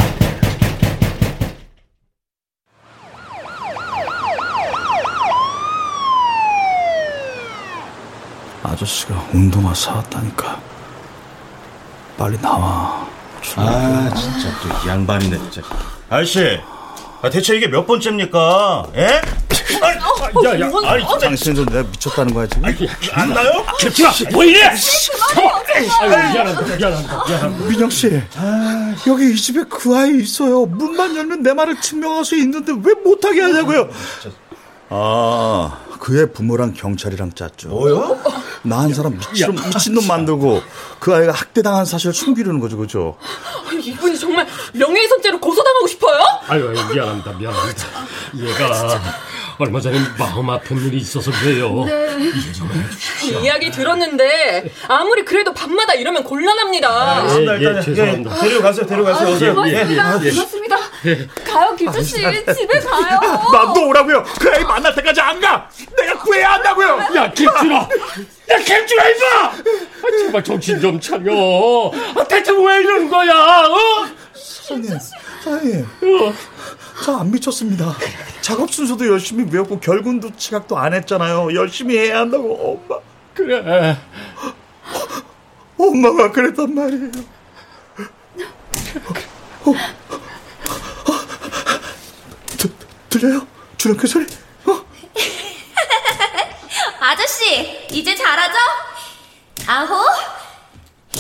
아저씨가 8.64 9.28
운동화 9.34 9.74
사왔다니까. 9.74 10.62
빨리 12.18 12.40
나와. 12.40 13.06
아, 13.58 14.14
진짜 14.16 14.58
또이 14.62 14.88
양반이네, 14.90 15.38
진짜. 15.50 15.68
아저씨, 16.10 16.62
아, 17.22 17.30
대체 17.30 17.58
이게 17.58 17.68
몇 17.68 17.86
번째입니까? 17.86 18.88
예? 18.96 19.22
아니, 19.84 20.00
야, 20.46 20.60
야, 20.60 20.72
아니, 20.86 21.04
당신도 21.20 21.66
내가 21.66 21.84
미쳤다는 21.84 22.34
거야, 22.34 22.48
지금? 22.48 22.66
안 23.14 23.30
나요? 23.30 23.66
캡치마, 23.80 24.12
뭐 24.32 24.44
이래? 24.44 24.64
아유, 24.66 24.78
미안합니다, 26.34 26.76
미안합니다, 26.78 27.24
미안합니다. 27.28 27.66
민영 27.70 27.90
씨, 27.90 28.22
여기 29.08 29.32
이 29.34 29.36
집에 29.36 29.64
그 29.70 29.96
아이 29.96 30.22
있어요. 30.22 30.66
문만 30.66 31.16
열면 31.16 31.44
내 31.44 31.54
말을 31.54 31.80
증명할 31.82 32.24
수 32.26 32.36
있는데 32.38 32.74
왜 32.84 32.94
못하게 33.04 33.42
하냐고요? 33.42 33.90
아, 34.90 35.80
그의 36.00 36.32
부모랑 36.34 36.74
경찰이랑 36.74 37.34
짰죠. 37.34 37.70
뭐요? 37.70 38.20
나 38.66 38.80
한 38.80 38.94
사람 38.94 39.18
미친, 39.18 39.54
미친놈 39.56 40.08
만들고 40.08 40.62
그 41.00 41.14
아이가 41.14 41.32
학대당한 41.34 41.86
사실을 41.86 42.14
숨기려는 42.14 42.60
거죠, 42.60 42.78
그죠? 42.78 43.18
이분이 43.74 44.18
정말 44.18 44.48
명예훼손죄로 44.74 45.40
고소당하고 45.40 45.88
싶어요? 45.88 46.20
아유, 46.48 46.70
아유 46.70 46.94
미안합니다, 46.94 47.32
미안합니다. 47.34 47.88
얘가 48.38 49.00
얼마 49.60 49.80
전에 49.80 50.00
마음 50.18 50.50
아픈 50.50 50.78
일이 50.86 50.98
있어서 50.98 51.32
그래요. 51.32 51.86
네. 51.86 52.18
이해 52.20 52.52
좀 52.54 52.70
해주십시오. 52.72 53.40
이야기 53.40 53.72
들었는데 53.72 54.72
아무리 54.88 55.24
그래도 55.24 55.54
밤마다 55.54 55.94
이러면 55.94 56.24
곤란합니다. 56.24 57.18
알겠습니다, 57.18 57.54
일단은. 57.56 57.78
예, 57.78 57.82
죄송합니다. 57.86 58.36
예, 58.36 58.40
데려가세요, 58.50 58.86
데려가세요. 58.86 59.28
아. 59.30 59.34
예, 59.34 59.54
고맙습니다. 59.54 60.20
예, 60.24 60.26
예. 60.26 60.32
고맙습니다. 60.32 60.78
가요, 61.46 61.76
길준 61.76 62.04
씨. 62.04 62.16
집에 62.16 62.80
가요. 62.80 63.20
나도 63.52 63.88
오라고요. 63.88 64.24
그 64.40 64.50
아이 64.50 64.64
만날 64.64 64.96
때까지 64.96 65.22
안 65.22 65.40
가. 65.40 65.70
내가 65.98 66.20
구해야 66.20 66.54
한다고요. 66.54 66.88
야, 67.16 67.32
김준아. 67.32 67.76
야, 67.76 68.58
김준아, 68.58 69.04
임마! 69.10 69.52
제발 70.26 70.44
정신 70.44 70.82
좀 70.82 71.00
차려. 71.00 71.92
아, 72.16 72.24
대체 72.26 72.52
왜 72.52 72.80
이러는 72.80 73.10
거야? 73.10 73.32
어? 73.68 74.06
사장님, 74.34 74.98
사장님. 75.44 75.86
저 77.02 77.18
안 77.18 77.32
미쳤습니다. 77.32 77.96
작업 78.42 78.72
순서도 78.74 79.08
열심히 79.08 79.50
외웠고 79.52 79.80
결근도 79.80 80.36
지각도 80.38 80.78
안 80.78 80.94
했잖아요. 80.94 81.54
열심히 81.56 81.98
해야 81.98 82.20
한다고 82.20 82.80
엄마. 82.88 83.00
그래. 83.34 83.98
엄마가 85.78 86.32
그랬단 86.32 86.74
말이에요. 86.74 87.12
어, 89.66 89.72
어, 89.72 89.76
들, 92.58 92.72
들려요? 93.10 93.48
주렁크 93.78 94.08
소리? 94.08 94.26
어? 94.66 94.86
아저씨, 97.00 97.88
이제 97.92 98.16
잘하죠? 98.16 98.58
아홉, 99.68 100.06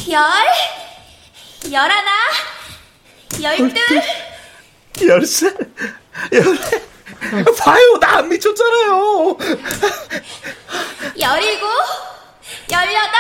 열, 0.10 0.22
열하나, 1.72 2.12
열둘, 3.42 3.70
열세, 3.76 4.33
열네. 5.02 5.26
봐요, 7.58 7.98
나 8.00 8.18
안 8.18 8.30
미쳤잖아요. 8.30 9.38
열일곱, 11.20 11.70
열여덟. 12.72 13.14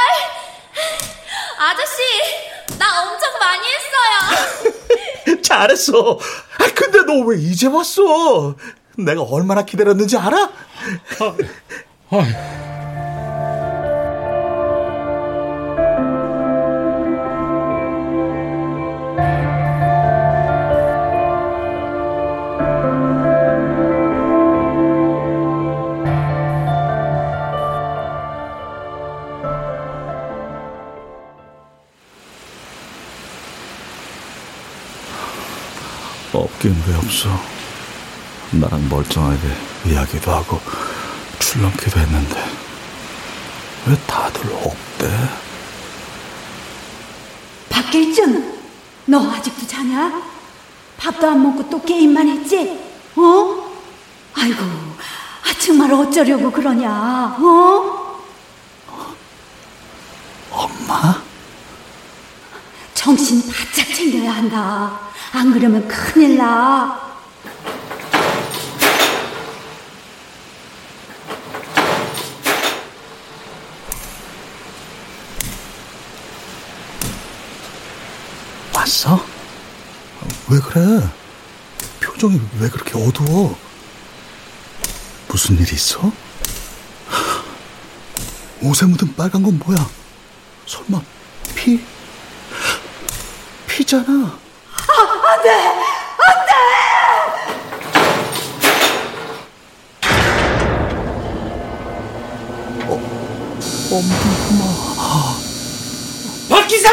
아저씨, 1.57 2.77
나 2.77 3.01
엄청 3.03 3.29
많이 3.39 3.63
했어요. 3.67 5.41
잘했어. 5.41 6.19
아, 6.59 6.65
근데 6.75 6.99
너 7.03 7.23
왜 7.25 7.37
이제 7.39 7.67
왔어? 7.67 8.55
내가 8.97 9.21
얼마나 9.23 9.63
기다렸는지 9.65 10.17
알아? 10.17 10.49
없긴 36.63 36.81
왜 36.87 36.95
없어. 36.95 37.29
나랑 38.51 38.87
멀쩡하게 38.87 39.39
이야기도 39.85 40.31
하고 40.31 40.61
출렁기도 41.39 41.99
했는데 41.99 42.43
왜 43.85 43.97
다들 44.07 44.49
없대? 44.53 45.09
박길준, 47.69 48.59
너 49.07 49.29
아직도 49.31 49.67
자냐? 49.67 50.21
밥도 50.97 51.27
안 51.27 51.43
먹고 51.43 51.69
또 51.69 51.81
게임만 51.81 52.29
했지? 52.29 52.79
어? 53.15 53.71
아이고, 54.35 54.63
아, 54.63 55.59
정말 55.59 55.91
어쩌려고 55.93 56.49
그러냐, 56.49 57.35
어? 57.39 58.23
엄마? 60.49 61.22
정신 63.03 63.41
바짝 63.51 63.93
챙겨야 63.93 64.31
한다. 64.31 64.97
안 65.33 65.51
그러면 65.51 65.85
큰일 65.89 66.37
나. 66.37 67.01
왔어? 78.73 79.21
왜 80.49 80.59
그래? 80.59 81.09
표정이 81.99 82.39
왜 82.61 82.69
그렇게 82.69 82.97
어두워? 82.97 83.59
무슨 85.27 85.59
일 85.59 85.73
있어? 85.73 86.09
옷에 88.61 88.85
묻은 88.85 89.13
빨간 89.17 89.43
건 89.43 89.59
뭐야? 89.59 89.89
설마 90.65 91.01
피? 91.53 91.92
피잖아. 93.93 94.11
아, 94.15 94.91
안 95.29 95.43
돼! 95.43 95.49
안 95.51 96.25
돼! 96.47 96.51
엄마. 103.91 104.13
박기사! 106.49 106.89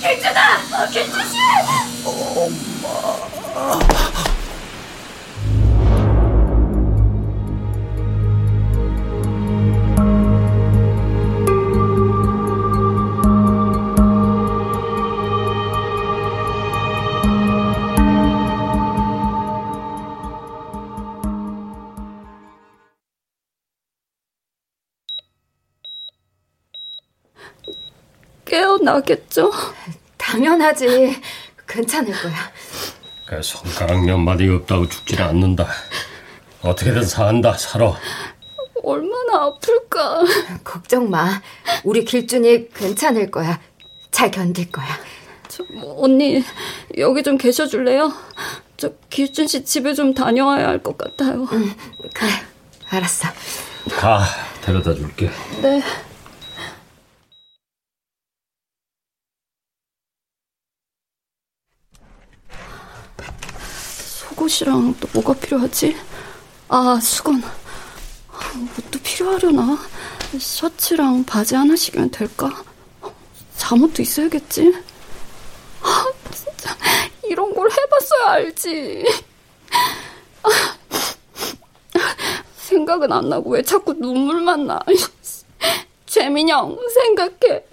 길준아! 0.00 0.86
길준씨! 0.90 1.35
당연하지. 30.56 31.20
괜찮을 31.68 32.12
거야. 32.12 32.34
그 33.26 33.42
손가락 33.42 34.04
몇 34.04 34.16
마디 34.18 34.48
없다고 34.48 34.88
죽지는 34.88 35.24
않는다. 35.24 35.66
어떻게든 36.62 37.04
산다, 37.04 37.52
살아. 37.54 37.92
얼마나 38.82 39.46
아플까. 39.46 40.22
걱정 40.64 41.10
마. 41.10 41.40
우리 41.84 42.04
길준이 42.04 42.68
괜찮을 42.70 43.30
거야. 43.30 43.60
잘 44.10 44.30
견딜 44.30 44.70
거야. 44.70 44.86
저, 45.48 45.64
뭐, 45.74 46.04
언니, 46.04 46.42
여기 46.96 47.22
좀 47.22 47.36
계셔줄래요? 47.36 48.12
저 48.76 48.92
길준 49.10 49.46
씨 49.48 49.64
집에 49.64 49.94
좀 49.94 50.14
다녀와야 50.14 50.68
할 50.68 50.82
것 50.82 50.96
같아요. 50.96 51.46
응, 51.52 51.74
그래. 52.14 52.30
알았어. 52.90 53.28
가, 53.98 54.24
데려다 54.62 54.94
줄게. 54.94 55.30
네. 55.62 55.82
속 63.68 64.35
옷이랑 64.46 64.94
또 65.00 65.08
뭐가 65.12 65.34
필요하지? 65.34 65.96
아, 66.68 66.98
수건. 67.02 67.42
옷도 68.78 68.98
필요하려나? 69.02 69.76
셔츠랑 70.38 71.24
바지 71.24 71.56
하나씩이면 71.56 72.10
될까? 72.10 72.62
잠옷도 73.56 74.02
있어야겠지? 74.02 74.72
아, 75.82 76.12
진짜 76.32 76.76
이런 77.24 77.52
걸 77.54 77.68
해봤어야 77.70 78.30
알지. 78.30 79.04
아, 80.42 80.48
생각은 82.58 83.10
안 83.10 83.28
나고 83.28 83.50
왜 83.50 83.62
자꾸 83.62 83.94
눈물만 83.94 84.66
나. 84.66 84.78
재민형 86.06 86.78
생각해. 86.94 87.64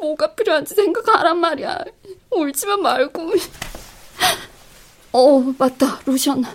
뭐가 0.00 0.34
필요한지 0.34 0.74
생각하란 0.74 1.38
말이야. 1.38 1.84
울지만 2.30 2.80
말고. 2.80 3.32
어, 5.12 5.40
맞다. 5.58 6.00
로션. 6.04 6.44
아, 6.44 6.50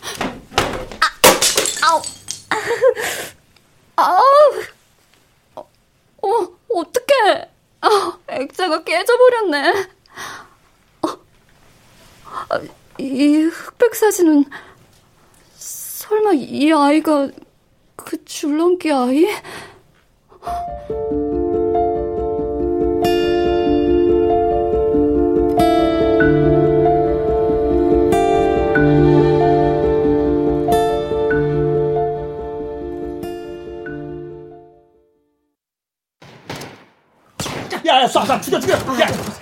아우. 1.86 2.01
아우. 3.95 4.22
어, 5.56 5.62
어 6.22 6.49
어떡해. 6.70 7.49
아, 7.82 8.18
액자가 8.30 8.84
깨져버렸네. 8.84 9.88
어, 11.01 11.08
아, 12.26 12.60
이 12.99 13.38
흑백 13.38 13.95
사진은 13.95 14.45
설마 15.56 16.34
이 16.34 16.72
아이가 16.72 17.30
그 17.95 18.24
줄넘기 18.26 18.91
아이? 18.91 19.26
야야 38.04 38.08
쏴쏴 38.08 38.41
죽여 38.41 38.60
죽여 38.60 38.76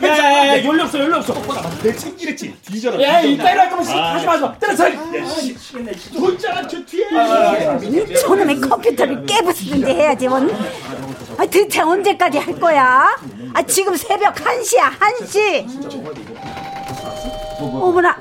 야야야야 0.03 0.63
연료 0.63 0.83
없어 0.83 0.99
연료 0.99 1.17
없어 1.17 1.33
내 1.81 1.95
챙기랬지 1.95 2.55
뒤져라 2.61 3.01
야 3.01 3.21
이따 3.21 3.51
이럴 3.51 3.69
거면 3.69 3.85
하지 3.85 4.25
마지 4.25 4.59
때려서 4.59 4.89
너 6.13 6.31
있잖아 6.31 6.67
저 6.67 6.85
뒤에 6.85 8.13
저놈의 8.15 8.61
컴퓨터를 8.61 9.25
깨부수든지 9.25 9.91
해야지 9.91 10.27
원. 10.27 10.51
아, 11.37 11.45
대체 11.45 11.81
언제까지 11.81 12.37
할 12.37 12.59
거야? 12.59 13.17
아 13.53 13.61
지금 13.63 13.95
새벽 13.95 14.35
1시야 14.35 14.91
1시 14.99 15.65
어머나 17.59 18.17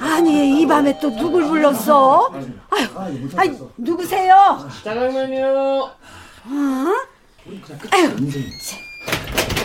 아니 0.00 0.60
이 0.60 0.66
밤에 0.66 0.98
또 1.00 1.10
누굴 1.10 1.44
불렀어 1.46 2.32
아유 2.70 3.28
아니 3.36 3.58
누구세요 3.76 4.68
짜장면이요 4.84 5.90
어? 6.48 6.86
아유 7.90 8.16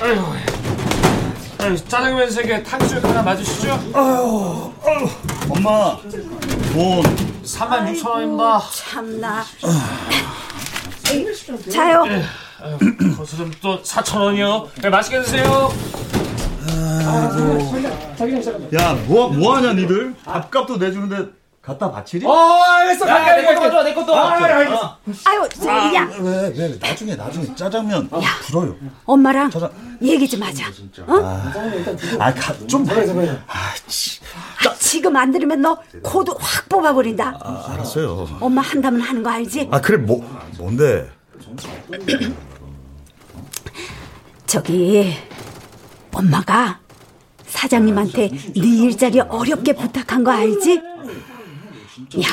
아유, 0.02 0.20
아유 1.60 1.78
짜장면 1.88 2.32
세개 2.32 2.64
탕수육 2.64 3.04
하나 3.04 3.22
맞으시죠? 3.22 3.72
아유, 3.94 4.74
아유 4.86 5.10
엄마 5.50 5.98
돈. 6.74 7.04
3만 7.44 7.94
6천 7.94 8.08
원입니다. 8.08 8.62
참나. 8.74 9.44
자요. 11.72 12.04
예, 12.08 12.24
아유, 12.64 12.78
거스름 13.18 13.52
또 13.62 13.82
4천 13.82 14.22
원이요. 14.22 14.70
네, 14.82 14.90
맛있게 14.90 15.22
드세요. 15.22 15.72
야, 18.74 18.94
뭐, 19.08 19.30
뭐 19.30 19.56
하냐, 19.58 19.74
니들? 19.74 20.16
밥값도 20.24 20.78
내주는데 20.78 21.32
갖다 21.62 21.92
바치리? 21.92 22.26
어, 22.26 22.32
알겠어. 22.34 23.08
야, 23.08 23.28
야, 23.28 23.36
내 23.36 23.46
것도 23.46 23.60
가져와, 23.60 23.84
내 23.84 23.94
것도. 23.94 24.16
아, 24.16 24.34
아, 24.34 24.44
알겠어. 24.44 24.98
아유 25.26 25.48
야 25.96 26.10
왜, 26.20 26.32
왜, 26.50 26.54
왜, 26.58 26.78
나중에, 26.80 27.16
나중에 27.16 27.54
짜장면 27.56 28.10
불어요. 28.48 28.76
엄마랑 29.06 29.52
얘기 30.02 30.28
좀 30.28 30.42
하자 30.42 30.66
어? 31.06 31.14
아, 32.20 32.34
가, 32.34 32.54
좀. 32.66 32.84
아, 32.90 34.74
지금 34.80 35.16
안 35.16 35.32
들으면 35.32 35.62
너 35.62 35.78
코도 36.02 36.36
확 36.40 36.68
뽑아버린다 36.68 37.38
아, 37.40 37.66
알았어요. 37.74 38.28
엄마 38.40 38.62
한다면 38.62 39.02
하는 39.02 39.22
거 39.22 39.30
알지? 39.30 39.70
아, 39.72 39.80
그래, 39.80 39.98
뭐, 39.98 40.28
뭔데? 40.58 41.12
저기 44.48 45.14
엄마가 46.12 46.80
사장님한테 47.46 48.30
네 48.30 48.52
일자리 48.56 49.20
어렵게 49.20 49.74
부탁한 49.74 50.24
거 50.24 50.32
알지? 50.32 50.82
야, 52.22 52.30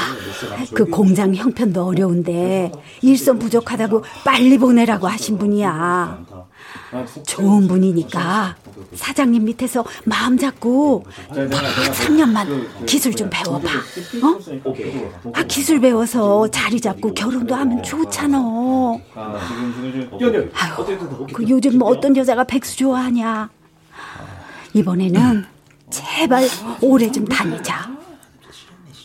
그 0.74 0.84
공장 0.86 1.34
형편도 1.34 1.84
어려운데 1.84 2.72
일손 3.02 3.38
부족하다고 3.38 4.02
빨리 4.24 4.58
보내라고 4.58 5.06
하신 5.08 5.38
분이야. 5.38 6.24
좋은 7.26 7.68
분이니까 7.68 8.56
사장님 8.94 9.44
밑에서 9.44 9.84
마음 10.04 10.38
잡고 10.38 11.04
딱 11.28 11.36
3년만 11.92 12.86
기술 12.86 13.14
좀 13.14 13.28
배워봐. 13.30 13.68
어? 13.68 14.38
아, 15.34 15.42
기술 15.44 15.80
배워서 15.80 16.48
자리 16.50 16.80
잡고 16.80 17.14
결혼도 17.14 17.54
하면 17.54 17.82
좋잖아. 17.82 18.38
아유, 20.54 21.26
그 21.32 21.44
요즘 21.48 21.78
뭐 21.78 21.88
어떤 21.88 22.16
여자가 22.16 22.44
백수 22.44 22.76
좋아하냐. 22.78 23.50
이번에는 24.74 25.44
제발 25.90 26.46
오래 26.80 27.10
좀 27.10 27.24
다니자. 27.26 27.97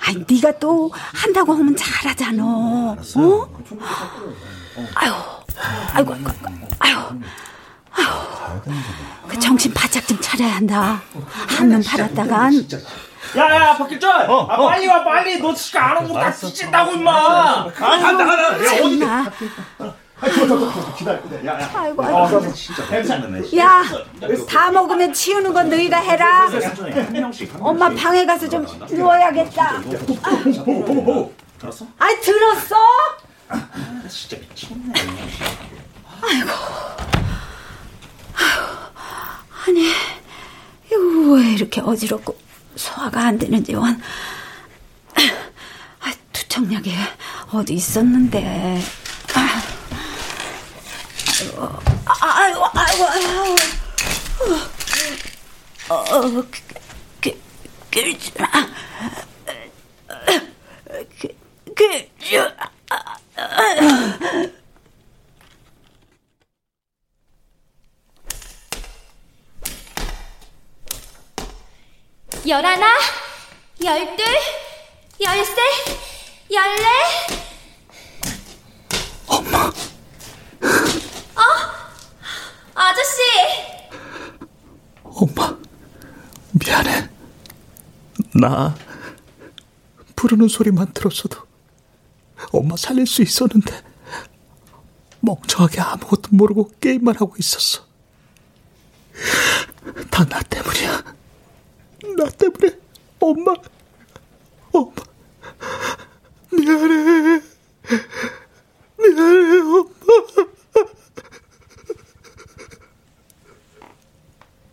아니, 0.06 0.24
네가 0.30 0.60
또 0.60 0.92
한다고 0.94 1.54
하면 1.54 1.76
잘하잖아. 1.76 2.44
어? 2.44 2.98
아유, 4.96 5.14
아이고, 5.94 6.14
아이고, 6.14 6.30
아유, 6.80 6.98
아유, 7.92 8.62
그 9.28 9.40
정신 9.40 9.74
바짝 9.74 10.06
좀 10.08 10.20
차려야 10.20 10.56
한다. 10.58 11.02
한눈 11.48 11.82
팔았다간. 11.84 12.68
야야 13.36 13.78
박길준 13.78 14.10
아, 14.12 14.46
빨리 14.58 14.86
와 14.88 15.04
빨리. 15.04 15.40
너 15.40 15.54
지금 15.56 15.82
안 15.82 15.98
오면 15.98 16.14
다 16.14 16.32
찢긴다고 16.32 16.92
임마. 16.92 17.12
아 17.12 17.72
간다 17.74 18.26
간다. 18.26 18.66
야 18.66 18.80
어디 18.84 19.00
기다려, 20.98 21.20
야, 21.46 21.60
야. 21.62 21.72
아이고, 21.74 22.04
아, 22.04 22.26
아이고. 22.28 22.54
진짜 22.54 22.86
괜찮네. 22.88 23.58
야, 23.58 23.84
다 24.48 24.72
먹으면 24.72 25.12
치우는 25.14 25.54
건 25.54 25.70
너희가 25.70 25.98
해라. 25.98 26.50
엄마 27.60 27.90
방에 27.90 28.26
가서 28.26 28.48
좀 28.48 28.66
누워야겠다. 28.90 29.82
들었어? 31.60 31.88
아이, 31.98 32.20
들었어? 32.22 32.76
진짜 34.10 34.38
미치겠네. 34.38 34.94
아이고. 36.22 36.50
아니, 39.68 39.88
이거 40.88 41.34
왜 41.36 41.52
이렇게 41.54 41.82
어지럽고 41.82 42.38
소화가 42.76 43.22
안 43.28 43.38
되는지 43.40 43.74
원. 43.76 44.02
아, 45.16 46.12
투척약이 46.32 46.94
어디 47.52 47.74
있었는데. 47.74 48.80
아, 51.34 52.16
아이고, 52.22 52.64
아이고, 52.74 53.08
아이고, 53.08 53.32
아이고. 53.42 53.56
어, 55.90 56.04
그, 56.30 57.32
그, 61.76 62.08
열하나, 72.48 72.88
열둘, 73.84 74.26
열세, 75.20 75.62
열네. 76.52 76.88
엄마. 79.26 79.72
어? 81.36 81.42
아저씨. 82.76 83.22
엄마, 85.04 85.58
미안해. 86.52 87.10
나 88.36 88.76
부르는 90.16 90.48
소리만 90.48 90.94
들었어도 90.94 91.38
엄마 92.52 92.76
살릴 92.76 93.06
수 93.06 93.22
있었는데 93.22 93.82
멍청하게 95.20 95.82
아무것도 95.82 96.30
모르고 96.32 96.72
게임만 96.82 97.16
하고 97.16 97.36
있었어. 97.38 97.84
다 100.10 100.24
나 100.26 100.42
때문이야. 100.42 101.04
나 102.18 102.30
때문에 102.32 102.80
엄마, 103.20 103.54
엄마 104.72 104.94
미안해 106.52 107.42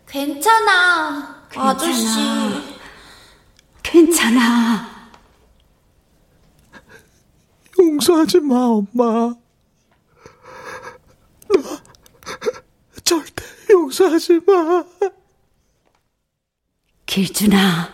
엄마. 0.07 1.40
괜찮아, 1.51 1.69
아저씨. 1.69 2.17
괜찮아. 3.83 4.89
용서하지 7.77 8.39
마, 8.39 8.55
엄마. 8.65 9.35
나 11.49 11.81
절대 13.03 13.43
용서하지 13.69 14.39
마. 14.47 14.83
길준아, 17.05 17.93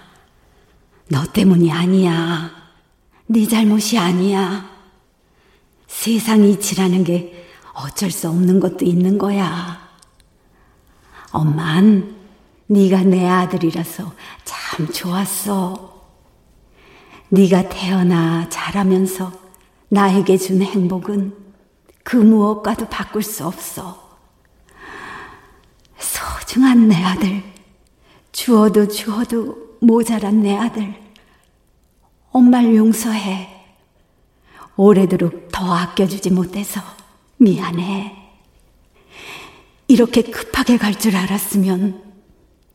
너 1.10 1.26
때문이 1.26 1.72
아니야. 1.72 2.52
네 3.26 3.48
잘못이 3.48 3.98
아니야. 3.98 4.70
세상 5.88 6.44
이치라는 6.44 7.04
게 7.04 7.48
어쩔 7.74 8.12
수 8.12 8.30
없는 8.30 8.60
것도 8.60 8.86
있는 8.86 9.18
거야. 9.18 9.88
엄만 11.32 12.17
네가 12.68 13.04
내 13.04 13.28
아들이라서 13.28 14.14
참 14.44 14.88
좋았어. 14.92 15.98
네가 17.30 17.70
태어나 17.70 18.48
자라면서 18.50 19.32
나에게 19.90 20.38
준 20.38 20.62
행복은 20.62 21.34
그 22.04 22.16
무엇과도 22.18 22.88
바꿀 22.90 23.24
수 23.24 23.46
없어. 23.46 24.18
소중한 25.98 26.88
내 26.88 26.96
아들, 27.04 27.44
주어도 28.32 28.88
주어도 28.88 29.78
모자란 29.82 30.42
내 30.42 30.56
아들. 30.56 30.94
엄마를 32.32 32.76
용서해. 32.76 33.56
오래도록 34.76 35.50
더 35.52 35.74
아껴주지 35.74 36.32
못해서 36.32 36.82
미안해. 37.38 38.16
이렇게 39.88 40.22
급하게 40.22 40.78
갈 40.78 40.94
줄 40.94 41.16
알았으면 41.16 42.07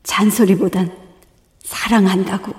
잔소리보단 0.02 0.96
사랑한다고. 1.60 2.52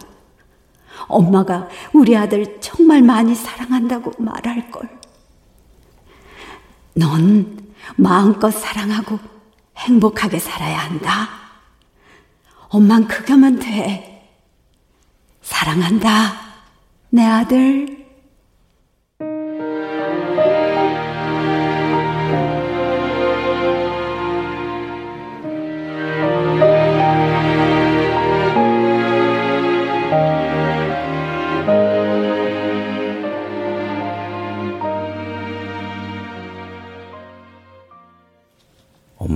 엄마가 1.07 1.67
우리 1.91 2.15
아들 2.15 2.59
정말 2.61 3.01
많이 3.01 3.35
사랑한다고 3.35 4.13
말할 4.17 4.71
걸. 4.71 4.89
넌 6.95 7.73
마음껏 7.95 8.51
사랑하고 8.51 9.19
행복하게 9.77 10.39
살아야 10.39 10.79
한다. 10.79 11.29
엄만 12.69 13.07
그거면 13.07 13.59
돼. 13.59 14.31
사랑한다. 15.41 16.39
내 17.09 17.23
아들. 17.23 18.02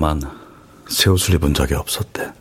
엄마는 0.07 0.21
새 0.87 1.09
옷을 1.09 1.35
입은 1.35 1.53
적이 1.53 1.73
없었대. 1.75 2.31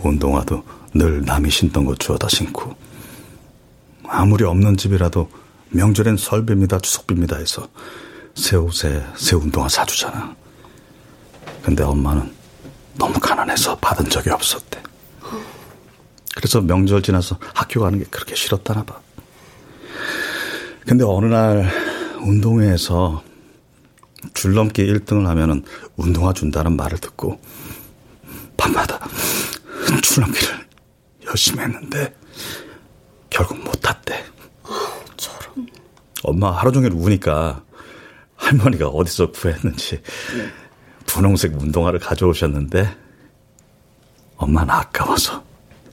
운동화도 0.00 0.62
늘 0.92 1.22
남이 1.22 1.50
신던 1.50 1.86
거 1.86 1.94
주워다 1.94 2.28
신고 2.28 2.76
아무리 4.06 4.44
없는 4.44 4.76
집이라도 4.76 5.30
명절엔 5.70 6.18
설비입니다 6.18 6.78
추석비입니다 6.80 7.36
해서 7.36 7.66
새 8.34 8.56
옷에 8.56 9.04
새 9.16 9.36
운동화 9.36 9.68
사주잖아. 9.68 10.36
근데 11.62 11.82
엄마는 11.82 12.30
너무 12.98 13.18
가난해서 13.18 13.76
받은 13.76 14.10
적이 14.10 14.30
없었대. 14.30 14.82
그래서 16.36 16.60
명절 16.60 17.02
지나서 17.02 17.38
학교 17.54 17.80
가는 17.80 17.98
게 17.98 18.04
그렇게 18.10 18.34
싫었다나 18.34 18.84
봐. 18.84 19.00
근데 20.86 21.04
어느 21.04 21.26
날 21.26 21.70
운동회에서 22.20 23.22
줄넘기 24.34 24.84
1등을 24.86 25.24
하면은 25.26 25.64
운동화 25.96 26.32
준다는 26.32 26.76
말을 26.76 26.98
듣고 26.98 27.40
밤마다 28.56 28.98
줄넘기를 30.02 30.66
열심히 31.26 31.60
했는데 31.62 32.14
결국 33.30 33.62
못 33.64 33.72
탔대. 33.80 34.24
저런. 35.16 35.66
엄마 36.22 36.50
하루 36.52 36.70
종일 36.72 36.92
우니까 36.92 37.62
할머니가 38.36 38.88
어디서 38.88 39.32
구했는지 39.32 40.02
분홍색 41.06 41.60
운동화를 41.60 41.98
가져오셨는데 41.98 42.96
엄마는 44.36 44.70
아까워서 44.70 45.42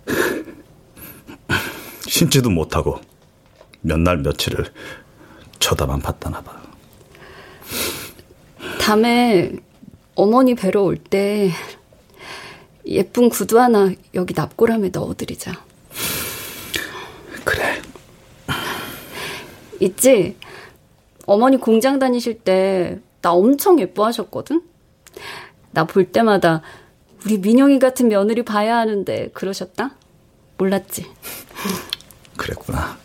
신지도 2.08 2.50
못하고 2.50 3.00
몇 3.82 4.00
날 4.00 4.18
며칠을 4.18 4.72
쳐다만 5.60 6.00
봤다나 6.02 6.42
봐. 6.42 6.61
다음에 8.82 9.52
어머니 10.16 10.56
뵈러 10.56 10.82
올 10.82 10.98
때 10.98 11.52
예쁜 12.88 13.30
구두 13.30 13.60
하나 13.60 13.92
여기 14.16 14.34
납골함에 14.36 14.90
넣어드리자. 14.90 15.64
그래. 17.44 17.82
있지? 19.80 20.36
어머니 21.26 21.58
공장 21.58 22.00
다니실 22.00 22.40
때 22.40 23.00
나 23.22 23.34
엄청 23.34 23.80
예뻐하셨거든? 23.80 24.64
나 25.74 25.86
볼 25.86 26.12
때마다 26.12 26.64
우리 27.24 27.38
민영이 27.38 27.78
같은 27.78 28.08
며느리 28.08 28.42
봐야 28.44 28.78
하는데 28.78 29.30
그러셨다? 29.32 29.92
몰랐지? 30.58 31.06
그랬구나. 32.36 32.98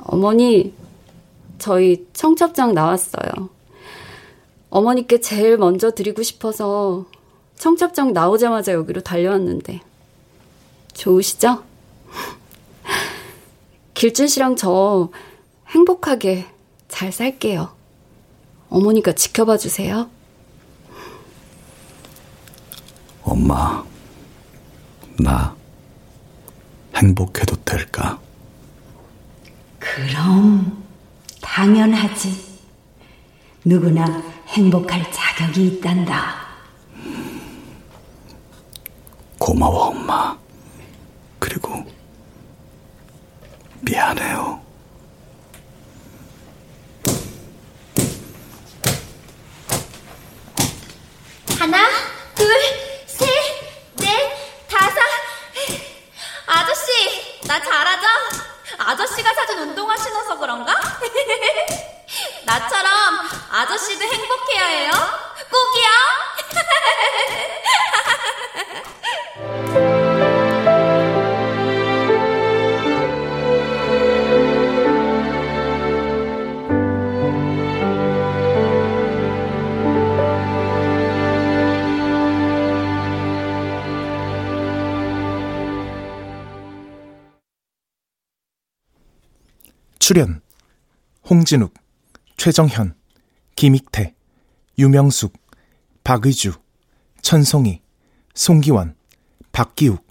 어머니, 0.00 0.74
저희 1.58 2.06
청첩장 2.12 2.74
나왔어요. 2.74 3.50
어머니께 4.70 5.20
제일 5.20 5.56
먼저 5.56 5.90
드리고 5.90 6.22
싶어서 6.22 7.06
청첩장 7.56 8.12
나오자마자 8.12 8.72
여기로 8.72 9.02
달려왔는데. 9.02 9.80
좋으시죠? 10.92 11.62
길준 13.94 14.28
씨랑 14.28 14.56
저 14.56 15.10
행복하게 15.68 16.46
잘 16.88 17.12
살게요. 17.12 17.74
어머니가 18.68 19.12
지켜봐 19.12 19.56
주세요. 19.56 20.10
엄마, 23.22 23.84
나 25.18 25.56
행복해도 26.94 27.56
될까? 27.64 28.20
그럼 29.78 30.85
당연하지. 31.46 32.58
누구나 33.64 34.04
행복할 34.48 35.10
자격이 35.10 35.66
있단다. 35.68 36.44
고마워, 39.38 39.86
엄마. 39.86 40.36
그리고 41.38 41.84
미안해요. 43.80 44.60
하나, 51.58 51.78
둘, 52.34 52.46
셋, 53.06 53.26
넷, 53.98 54.08
다섯. 54.68 55.00
아저씨, 56.46 57.46
나 57.46 57.60
잘하죠? 57.62 58.06
아저씨가 58.78 59.34
사준 59.34 59.58
운동화 59.58 59.96
신어서 59.96 60.38
그런가? 60.38 60.74
나처럼 62.44 62.92
아저씨도 63.50 64.04
행복해야 64.04 64.64
해요. 64.66 64.92
꼭이요. 65.50 65.88
홍진욱, 91.28 91.74
최정현, 92.36 92.94
김익태, 93.56 94.14
유명숙, 94.78 95.32
박의주, 96.04 96.52
천송이, 97.20 97.80
송기원, 98.34 98.94
박기욱, 99.50 100.06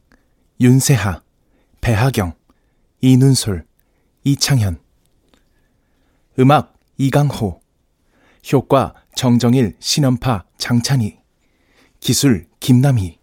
윤세하, 0.59 1.21
배하경, 1.79 2.33
이눈솔, 2.99 3.65
이창현. 4.25 4.81
음악 6.37 6.77
이강호. 6.97 7.61
효과 8.51 8.93
정정일, 9.15 9.77
신연파, 9.79 10.43
장찬희. 10.57 11.17
기술 12.01 12.45
김남희 12.59 13.19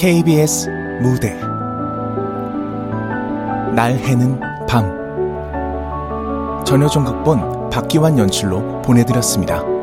KBS 0.00 0.66
무대 1.02 1.34
날 3.74 3.98
해는 3.98 4.40
밤 4.66 6.64
전효종 6.64 7.04
극본 7.04 7.68
박기환 7.68 8.16
연출로 8.16 8.80
보내드렸습니다. 8.80 9.79